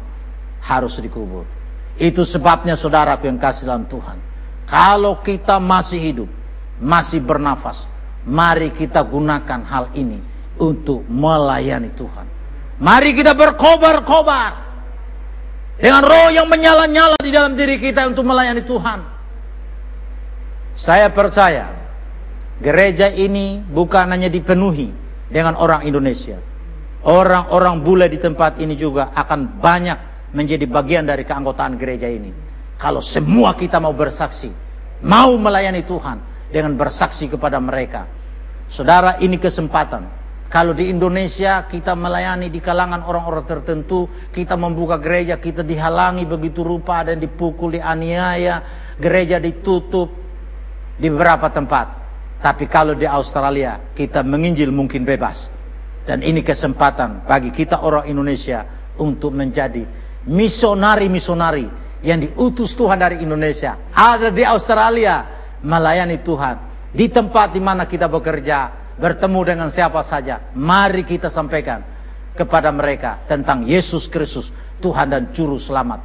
harus 0.61 1.01
dikubur. 1.01 1.43
Itu 1.97 2.21
sebabnya 2.29 2.77
saudaraku 2.77 3.25
yang 3.25 3.41
kasih 3.41 3.65
dalam 3.65 3.89
Tuhan. 3.89 4.21
Kalau 4.69 5.23
kita 5.25 5.57
masih 5.57 5.99
hidup, 5.99 6.29
masih 6.77 7.23
bernafas, 7.23 7.89
mari 8.27 8.69
kita 8.69 9.01
gunakan 9.01 9.63
hal 9.65 9.89
ini 9.97 10.21
untuk 10.59 11.07
melayani 11.09 11.89
Tuhan. 11.95 12.36
Mari 12.77 13.17
kita 13.17 13.33
berkobar-kobar 13.33 14.53
dengan 15.81 16.01
roh 16.05 16.29
yang 16.29 16.45
menyala-nyala 16.45 17.17
di 17.17 17.33
dalam 17.33 17.57
diri 17.57 17.81
kita 17.81 18.05
untuk 18.05 18.25
melayani 18.29 18.61
Tuhan. 18.61 18.99
Saya 20.77 21.09
percaya 21.09 21.73
gereja 22.61 23.09
ini 23.09 23.65
bukan 23.65 24.13
hanya 24.13 24.29
dipenuhi 24.29 24.93
dengan 25.25 25.57
orang 25.57 25.89
Indonesia. 25.89 26.37
Orang-orang 27.01 27.81
bule 27.81 28.05
di 28.13 28.21
tempat 28.21 28.61
ini 28.61 28.77
juga 28.77 29.09
akan 29.13 29.57
banyak 29.57 29.97
menjadi 30.37 30.65
bagian 30.69 31.09
dari 31.09 31.25
keanggotaan 31.25 31.81
gereja 31.81 32.05
ini. 32.05 32.29
Kalau 32.77 33.01
semua 33.01 33.57
kita 33.57 33.81
mau 33.81 33.93
bersaksi, 33.93 34.53
mau 35.01 35.33
melayani 35.33 35.81
Tuhan 35.81 36.21
dengan 36.53 36.77
bersaksi 36.77 37.25
kepada 37.25 37.57
mereka. 37.57 38.05
Saudara, 38.69 39.17
ini 39.17 39.41
kesempatan. 39.41 40.16
Kalau 40.47 40.71
di 40.71 40.87
Indonesia 40.87 41.67
kita 41.67 41.91
melayani 41.91 42.47
di 42.47 42.63
kalangan 42.63 43.03
orang-orang 43.03 43.43
tertentu, 43.43 44.07
kita 44.31 44.55
membuka 44.55 44.95
gereja, 44.95 45.35
kita 45.35 45.59
dihalangi 45.59 46.23
begitu 46.23 46.63
rupa 46.63 47.03
dan 47.03 47.19
dipukul, 47.19 47.75
dianiaya, 47.75 48.63
gereja 48.95 49.43
ditutup, 49.43 50.27
di 50.97 51.07
beberapa 51.13 51.47
tempat. 51.53 51.87
Tapi 52.41 52.65
kalau 52.69 52.97
di 52.97 53.05
Australia 53.05 53.77
kita 53.93 54.25
menginjil 54.25 54.73
mungkin 54.73 55.05
bebas. 55.05 55.49
Dan 56.07 56.23
ini 56.23 56.41
kesempatan 56.41 57.27
bagi 57.27 57.51
kita 57.51 57.83
orang 57.83 58.07
Indonesia 58.07 58.63
untuk 58.95 59.35
menjadi 59.35 59.83
misionari-misionari 60.25 61.67
yang 62.01 62.23
diutus 62.23 62.71
Tuhan 62.73 62.97
dari 63.03 63.19
Indonesia. 63.19 63.75
Ada 63.91 64.31
di 64.31 64.47
Australia 64.47 65.27
melayani 65.59 66.17
Tuhan. 66.23 66.55
Di 66.95 67.11
tempat 67.11 67.51
di 67.51 67.59
mana 67.59 67.83
kita 67.83 68.07
bekerja, 68.07 68.86
bertemu 68.97 69.39
dengan 69.45 69.69
siapa 69.69 70.01
saja. 70.01 70.41
Mari 70.57 71.05
kita 71.05 71.29
sampaikan 71.29 71.81
kepada 72.37 72.69
mereka 72.69 73.21
tentang 73.25 73.65
Yesus 73.65 74.05
Kristus, 74.05 74.53
Tuhan 74.81 75.09
dan 75.09 75.33
Juru 75.33 75.57
Selamat. 75.57 76.01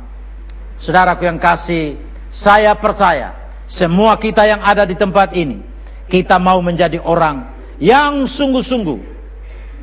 Saudaraku 0.81 1.29
yang 1.29 1.37
kasih, 1.37 1.97
saya 2.33 2.73
percaya 2.73 3.37
semua 3.69 4.17
kita 4.17 4.49
yang 4.49 4.61
ada 4.65 4.89
di 4.89 4.97
tempat 4.97 5.37
ini, 5.37 5.61
kita 6.09 6.41
mau 6.41 6.61
menjadi 6.65 7.01
orang 7.05 7.49
yang 7.81 8.25
sungguh-sungguh 8.25 9.01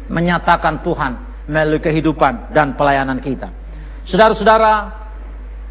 menyatakan 0.09 0.81
Tuhan 0.81 1.13
melalui 1.49 1.81
kehidupan 1.81 2.53
dan 2.53 2.73
pelayanan 2.73 3.21
kita. 3.21 3.49
Saudara-saudara, 4.05 4.89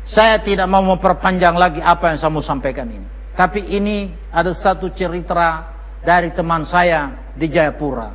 saya 0.07 0.39
tidak 0.41 0.71
mau 0.71 0.81
memperpanjang 0.81 1.55
lagi 1.59 1.81
apa 1.83 2.15
yang 2.15 2.19
saya 2.19 2.33
mau 2.33 2.43
sampaikan 2.43 2.87
ini. 2.89 3.07
Tapi 3.35 3.67
ini 3.71 4.11
ada 4.35 4.51
satu 4.51 4.91
cerita 4.91 5.69
dari 6.03 6.33
teman 6.35 6.67
saya 6.67 7.28
di 7.39 7.47
Jayapura. 7.47 8.11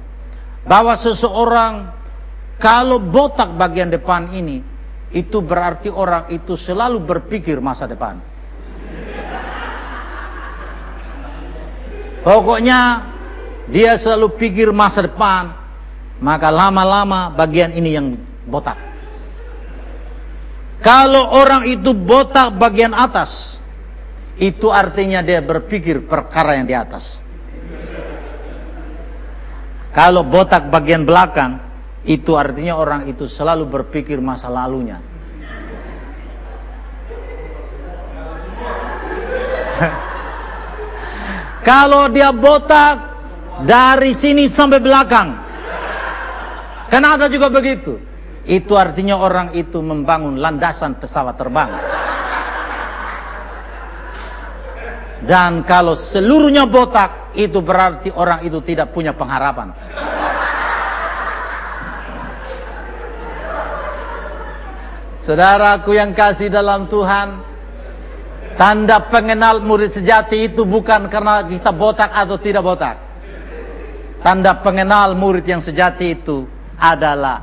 Bahwa 0.67 0.93
seseorang 0.99 1.87
kalau 2.59 2.99
botak 2.99 3.55
bagian 3.55 3.91
depan 3.91 4.31
ini, 4.35 4.59
itu 5.15 5.39
berarti 5.39 5.87
orang 5.87 6.27
itu 6.31 6.59
selalu 6.59 6.99
berpikir 6.99 7.63
masa 7.63 7.87
depan. 7.87 8.19
Pokoknya 12.23 13.03
dia 13.67 13.99
selalu 13.99 14.35
pikir 14.39 14.71
masa 14.71 15.03
depan, 15.03 15.51
maka 16.23 16.47
lama-lama 16.51 17.31
bagian 17.31 17.75
ini 17.75 17.89
yang 17.95 18.15
botak. 18.47 18.79
Kalau 20.83 21.31
orang 21.31 21.63
itu 21.67 21.95
botak 21.95 22.55
bagian 22.59 22.91
atas, 22.91 23.55
itu 24.35 24.67
artinya 24.67 25.23
dia 25.23 25.39
berpikir 25.39 26.03
perkara 26.03 26.59
yang 26.59 26.67
di 26.67 26.75
atas. 26.75 27.22
Kalau 29.93 30.25
botak 30.25 30.73
bagian 30.73 31.05
belakang, 31.05 31.61
itu 32.01 32.33
artinya 32.33 32.73
orang 32.81 33.05
itu 33.05 33.29
selalu 33.29 33.69
berpikir 33.69 34.17
masa 34.17 34.49
lalunya. 34.49 34.97
Kalau 41.69 42.09
dia 42.09 42.33
botak 42.33 42.99
dari 43.69 44.17
sini 44.17 44.49
sampai 44.49 44.81
belakang. 44.81 45.37
Karena 46.89 47.13
ada 47.13 47.29
juga 47.29 47.53
begitu. 47.53 48.01
Itu 48.43 48.75
artinya 48.75 49.21
orang 49.21 49.53
itu 49.55 49.79
membangun 49.79 50.41
landasan 50.41 50.99
pesawat 50.99 51.37
terbang. 51.39 51.69
Dan 55.23 55.63
kalau 55.63 55.95
seluruhnya 55.95 56.67
botak, 56.67 57.31
itu 57.33 57.63
berarti 57.63 58.11
orang 58.13 58.43
itu 58.43 58.59
tidak 58.59 58.91
punya 58.91 59.15
pengharapan. 59.15 59.71
Saudaraku 65.23 65.95
yang 65.95 66.11
kasih 66.11 66.51
dalam 66.51 66.91
Tuhan, 66.91 67.53
Tanda 68.53 69.01
pengenal 69.09 69.65
murid 69.65 69.89
sejati 69.89 70.45
itu 70.51 70.61
bukan 70.61 71.09
karena 71.09 71.41
kita 71.41 71.73
botak 71.73 72.13
atau 72.13 72.37
tidak 72.37 72.61
botak. 72.61 73.01
Tanda 74.21 74.53
pengenal 74.61 75.17
murid 75.17 75.41
yang 75.41 75.57
sejati 75.57 76.13
itu 76.13 76.45
adalah 76.77 77.41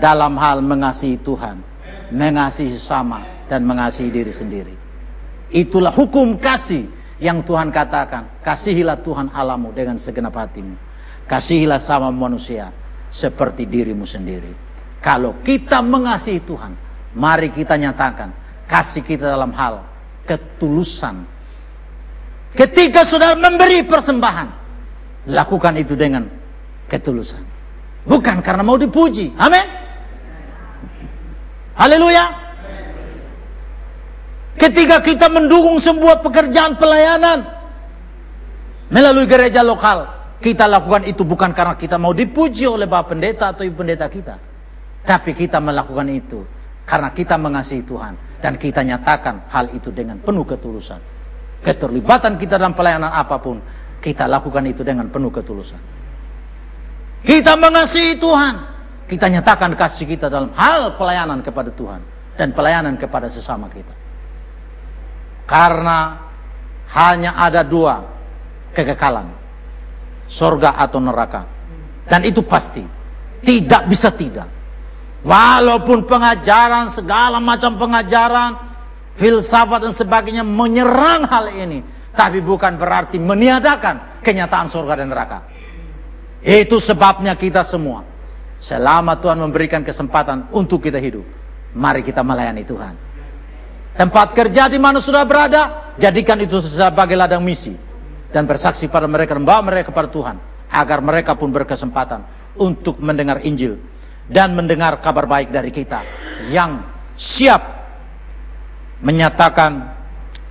dalam 0.00 0.40
hal 0.40 0.64
mengasihi 0.64 1.20
Tuhan, 1.20 1.60
mengasihi 2.14 2.72
sama 2.80 3.26
dan 3.50 3.68
mengasihi 3.68 4.08
diri 4.08 4.32
sendiri. 4.32 4.74
Itulah 5.52 5.92
hukum 5.92 6.40
kasih 6.40 6.88
yang 7.18 7.42
Tuhan 7.42 7.70
katakan. 7.74 8.42
Kasihilah 8.42 8.98
Tuhan 9.02 9.30
alamu 9.34 9.74
dengan 9.74 9.98
segenap 9.98 10.34
hatimu. 10.34 10.74
Kasihilah 11.28 11.78
sama 11.82 12.08
manusia 12.08 12.72
seperti 13.10 13.68
dirimu 13.68 14.06
sendiri. 14.08 14.54
Kalau 14.98 15.38
kita 15.44 15.84
mengasihi 15.84 16.42
Tuhan, 16.42 16.72
mari 17.14 17.52
kita 17.52 17.78
nyatakan 17.78 18.32
kasih 18.66 19.04
kita 19.04 19.34
dalam 19.34 19.54
hal 19.54 19.84
ketulusan. 20.26 21.24
Ketika 22.56 23.04
saudara 23.04 23.36
memberi 23.36 23.84
persembahan, 23.84 24.48
lakukan 25.30 25.74
itu 25.78 25.94
dengan 25.94 26.26
ketulusan. 26.88 27.44
Bukan 28.08 28.40
karena 28.40 28.64
mau 28.64 28.80
dipuji. 28.80 29.36
Amin. 29.36 29.64
Haleluya. 31.76 32.47
Ketika 34.58 34.98
kita 34.98 35.30
mendukung 35.30 35.78
sebuah 35.78 36.18
pekerjaan 36.18 36.74
pelayanan 36.74 37.46
melalui 38.90 39.30
gereja 39.30 39.62
lokal, 39.62 40.10
kita 40.42 40.66
lakukan 40.66 41.06
itu 41.06 41.22
bukan 41.22 41.54
karena 41.54 41.78
kita 41.78 41.94
mau 41.94 42.10
dipuji 42.10 42.66
oleh 42.66 42.90
Bapak 42.90 43.14
Pendeta 43.14 43.54
atau 43.54 43.62
Ibu 43.62 43.86
Pendeta 43.86 44.10
kita. 44.10 44.34
Tapi 45.06 45.30
kita 45.30 45.62
melakukan 45.62 46.10
itu 46.10 46.42
karena 46.82 47.14
kita 47.14 47.38
mengasihi 47.38 47.86
Tuhan 47.86 48.18
dan 48.42 48.58
kita 48.58 48.82
nyatakan 48.82 49.46
hal 49.46 49.70
itu 49.70 49.94
dengan 49.94 50.18
penuh 50.18 50.42
ketulusan. 50.42 50.98
Keterlibatan 51.62 52.34
kita 52.34 52.58
dalam 52.58 52.74
pelayanan 52.74 53.14
apa 53.14 53.38
pun, 53.38 53.62
kita 54.02 54.30
lakukan 54.30 54.62
itu 54.66 54.86
dengan 54.86 55.10
penuh 55.10 55.30
ketulusan. 55.30 55.78
Kita 57.22 57.58
mengasihi 57.58 58.14
Tuhan, 58.14 58.54
kita 59.10 59.26
nyatakan 59.26 59.74
kasih 59.74 60.06
kita 60.06 60.30
dalam 60.30 60.54
hal 60.54 60.94
pelayanan 60.94 61.42
kepada 61.42 61.70
Tuhan 61.74 61.98
dan 62.38 62.54
pelayanan 62.54 62.94
kepada 62.94 63.26
sesama 63.26 63.66
kita. 63.70 63.97
Karena 65.48 66.20
hanya 66.92 67.32
ada 67.40 67.64
dua 67.64 68.04
kekekalan, 68.76 69.32
sorga 70.28 70.76
atau 70.76 71.00
neraka. 71.00 71.48
Dan 72.04 72.28
itu 72.28 72.44
pasti, 72.44 72.84
tidak 73.40 73.88
bisa 73.88 74.12
tidak. 74.12 74.48
Walaupun 75.24 76.04
pengajaran, 76.04 76.92
segala 76.92 77.40
macam 77.40 77.80
pengajaran, 77.80 78.60
filsafat 79.16 79.88
dan 79.88 79.92
sebagainya 79.96 80.44
menyerang 80.44 81.24
hal 81.26 81.48
ini. 81.52 81.80
Tapi 82.12 82.44
bukan 82.44 82.76
berarti 82.76 83.16
meniadakan 83.16 84.20
kenyataan 84.20 84.68
sorga 84.68 85.00
dan 85.00 85.08
neraka. 85.08 85.48
Itu 86.44 86.78
sebabnya 86.78 87.34
kita 87.34 87.66
semua 87.66 88.18
Selama 88.58 89.14
Tuhan 89.22 89.38
memberikan 89.38 89.86
kesempatan 89.86 90.50
untuk 90.50 90.82
kita 90.82 90.98
hidup, 90.98 91.22
mari 91.78 92.02
kita 92.02 92.26
melayani 92.26 92.66
Tuhan. 92.66 92.94
Tempat 93.98 94.30
kerja 94.30 94.70
di 94.70 94.78
mana 94.78 95.02
sudah 95.02 95.26
berada, 95.26 95.90
jadikan 95.98 96.38
itu 96.38 96.62
sebagai 96.62 97.18
ladang 97.18 97.42
misi 97.42 97.74
dan 98.30 98.46
bersaksi 98.46 98.86
pada 98.86 99.10
mereka 99.10 99.34
dan 99.34 99.42
bawa 99.42 99.58
mereka 99.66 99.90
kepada 99.90 100.06
Tuhan 100.06 100.36
agar 100.70 101.02
mereka 101.02 101.34
pun 101.34 101.50
berkesempatan 101.50 102.22
untuk 102.62 103.02
mendengar 103.02 103.42
Injil 103.42 103.74
dan 104.30 104.54
mendengar 104.54 105.02
kabar 105.02 105.26
baik 105.26 105.50
dari 105.50 105.74
kita 105.74 106.06
yang 106.46 106.86
siap 107.18 107.58
menyatakan 109.02 109.90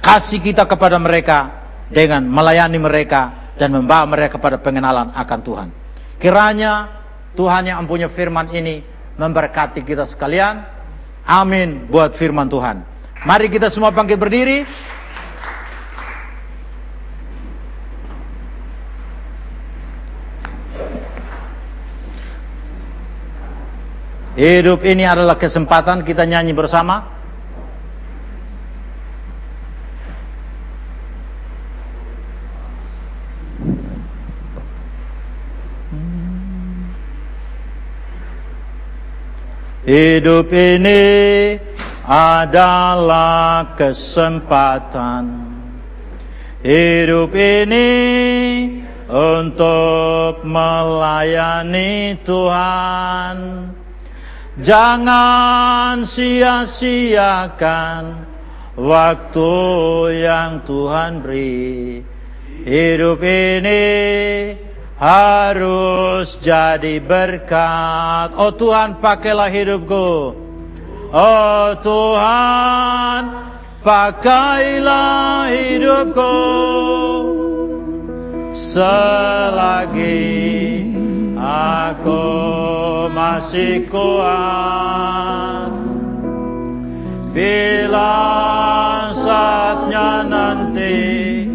kasih 0.04 0.44
kita 0.44 0.68
kepada 0.68 1.00
mereka 1.00 1.48
dengan 1.88 2.28
melayani 2.28 2.76
mereka 2.84 3.54
dan 3.56 3.72
membawa 3.72 4.04
mereka 4.12 4.36
kepada 4.36 4.60
pengenalan 4.60 5.16
akan 5.16 5.40
Tuhan. 5.40 5.68
Kiranya 6.20 6.74
Tuhan 7.40 7.64
yang 7.72 7.80
mempunyai 7.86 8.12
firman 8.12 8.52
ini 8.52 8.84
memberkati 9.16 9.88
kita 9.88 10.04
sekalian. 10.04 10.68
Amin 11.24 11.88
buat 11.88 12.12
firman 12.12 12.52
Tuhan. 12.52 12.97
Mari 13.26 13.50
kita 13.50 13.74
semua 13.74 13.90
bangkit 13.90 14.20
berdiri. 14.22 14.68
Hidup 24.38 24.86
ini 24.86 25.02
adalah 25.02 25.34
kesempatan 25.34 26.06
kita 26.06 26.22
nyanyi 26.30 26.54
bersama. 26.54 27.18
Hidup 39.88 40.54
ini 40.54 41.02
adalah 42.08 43.76
kesempatan. 43.76 45.44
Hidup 46.64 47.36
ini 47.36 47.92
untuk 49.12 50.48
melayani 50.48 52.16
Tuhan. 52.24 53.36
Jangan 54.58 56.02
sia-siakan 56.08 58.04
waktu 58.80 59.54
yang 60.24 60.64
Tuhan 60.64 61.22
beri. 61.22 62.02
Hidup 62.64 63.22
ini 63.22 63.86
harus 64.98 66.40
jadi 66.42 66.98
berkat. 67.04 68.34
Oh 68.34 68.50
Tuhan, 68.56 68.98
pakailah 68.98 69.52
hidupku. 69.52 70.47
Oh 71.14 71.72
Tuhan, 71.80 73.24
pakailah 73.80 75.48
hidupku 75.48 76.36
selagi 78.52 80.26
aku 81.40 82.28
masih 83.16 83.88
kuat. 83.88 85.72
Bila 87.38 88.18
saatnya 89.14 90.26
nanti 90.26 91.46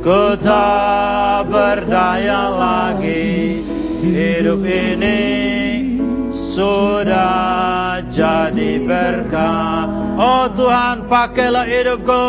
Ku 0.00 0.32
tak 0.40 1.52
berdaya 1.52 2.48
lagi 2.48 3.60
Hidup 4.00 4.64
ini 4.64 5.37
sudah 6.58 8.02
jadi 8.10 8.82
berkat 8.82 9.86
Oh 10.18 10.50
Tuhan 10.50 11.06
pakailah 11.06 11.62
hidupku. 11.62 12.26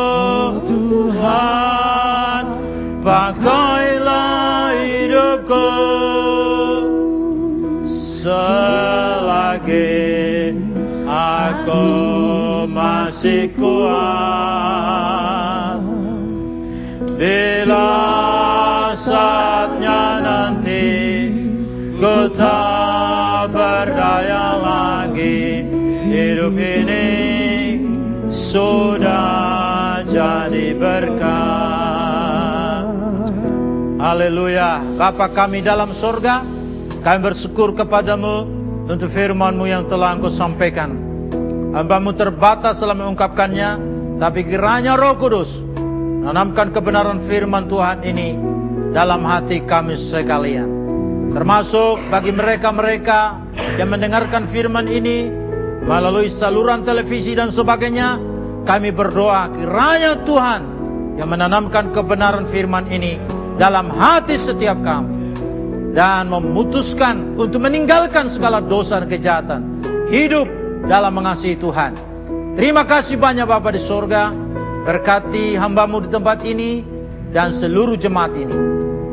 Tuhan 0.69 2.45
pakailah 3.01 4.77
hidupku. 4.77 5.65
Selagi 7.89 9.73
aku 11.09 11.89
masih 12.69 13.49
kuat 13.57 13.89
Bila 17.17 17.97
saatnya 18.93 20.21
nanti 20.21 20.58
ku 21.99 22.31
tak 22.31 23.51
berdaya 23.51 24.55
lagi 24.55 25.67
Hidup 26.09 26.57
ini 26.57 27.05
sudah 28.33 30.01
jadi 30.09 30.73
berkat. 30.73 31.27
Haleluya. 34.01 34.81
Bapa 34.97 35.29
kami 35.29 35.61
dalam 35.61 35.93
surga 35.93 36.41
Kami 37.05 37.19
bersyukur 37.21 37.77
kepadamu 37.77 38.47
Untuk 38.89 39.11
firmanmu 39.11 39.69
yang 39.69 39.85
telah 39.85 40.17
engkau 40.17 40.33
sampaikan. 40.33 40.97
Hambamu 41.77 42.17
terbatas 42.17 42.81
dalam 42.81 43.05
mengungkapkannya 43.05 43.69
Tapi 44.17 44.41
kiranya 44.49 44.97
roh 44.97 45.13
kudus 45.19 45.61
Nanamkan 46.25 46.73
kebenaran 46.73 47.21
firman 47.21 47.69
Tuhan 47.69 48.01
ini 48.01 48.49
dalam 48.89 49.21
hati 49.21 49.61
kami 49.61 49.93
sekalian. 49.93 50.78
Termasuk 51.29 52.09
bagi 52.09 52.33
mereka-mereka 52.33 53.37
yang 53.77 53.93
mendengarkan 53.93 54.49
firman 54.49 54.89
ini 54.89 55.29
melalui 55.85 56.25
saluran 56.25 56.81
televisi 56.81 57.37
dan 57.37 57.53
sebagainya. 57.53 58.17
Kami 58.65 58.89
berdoa 58.93 59.49
kiranya 59.53 60.17
Tuhan 60.25 60.61
yang 61.17 61.29
menanamkan 61.29 61.89
kebenaran 61.93 62.45
firman 62.49 62.85
ini 62.89 63.21
dalam 63.61 63.93
hati 63.93 64.37
setiap 64.41 64.81
kami. 64.81 65.33
Dan 65.89 66.29
memutuskan 66.29 67.33
untuk 67.33 67.65
meninggalkan 67.65 68.29
segala 68.29 68.61
dosa 68.61 69.01
dan 69.01 69.09
kejahatan. 69.09 69.61
Hidup 70.09 70.45
dalam 70.85 71.17
mengasihi 71.17 71.57
Tuhan. 71.57 71.97
Terima 72.53 72.85
kasih 72.85 73.17
banyak 73.17 73.45
Bapak 73.45 73.73
di 73.73 73.81
surga. 73.81 74.33
Berkati 74.85 75.57
hambamu 75.57 76.05
di 76.05 76.09
tempat 76.13 76.45
ini 76.45 76.81
dan 77.33 77.53
seluruh 77.53 77.97
jemaat 77.97 78.33
ini. 78.37 78.53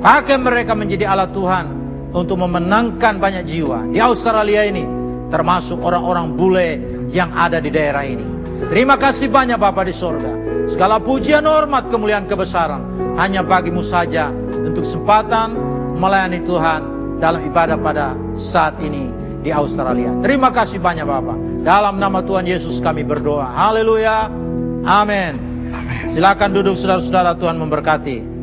Pakai 0.04 0.36
mereka 0.36 0.76
menjadi 0.76 1.08
alat 1.08 1.32
Tuhan 1.32 1.75
untuk 2.16 2.40
memenangkan 2.40 3.20
banyak 3.20 3.44
jiwa 3.44 3.92
di 3.92 4.00
Australia 4.00 4.64
ini. 4.64 4.88
Termasuk 5.28 5.84
orang-orang 5.84 6.32
bule 6.32 6.68
yang 7.12 7.28
ada 7.36 7.60
di 7.60 7.68
daerah 7.68 8.06
ini. 8.08 8.24
Terima 8.72 8.96
kasih 8.96 9.28
banyak 9.28 9.60
Bapak 9.60 9.84
di 9.84 9.92
sorga. 9.92 10.32
Segala 10.66 10.96
pujian, 10.96 11.44
hormat, 11.44 11.92
kemuliaan, 11.92 12.24
kebesaran 12.24 12.80
hanya 13.20 13.44
bagimu 13.44 13.84
saja 13.84 14.32
untuk 14.50 14.82
kesempatan 14.82 15.54
melayani 16.00 16.40
Tuhan 16.42 16.80
dalam 17.20 17.44
ibadah 17.46 17.76
pada 17.78 18.16
saat 18.34 18.80
ini 18.80 19.12
di 19.44 19.54
Australia. 19.54 20.10
Terima 20.24 20.50
kasih 20.50 20.80
banyak 20.80 21.06
Bapak. 21.06 21.38
Dalam 21.62 21.98
nama 22.02 22.22
Tuhan 22.22 22.46
Yesus 22.46 22.78
kami 22.82 23.06
berdoa. 23.06 23.46
Haleluya. 23.46 24.30
Amin. 24.86 25.38
Silakan 26.06 26.54
duduk 26.54 26.78
saudara-saudara 26.78 27.34
Tuhan 27.34 27.58
memberkati. 27.58 28.35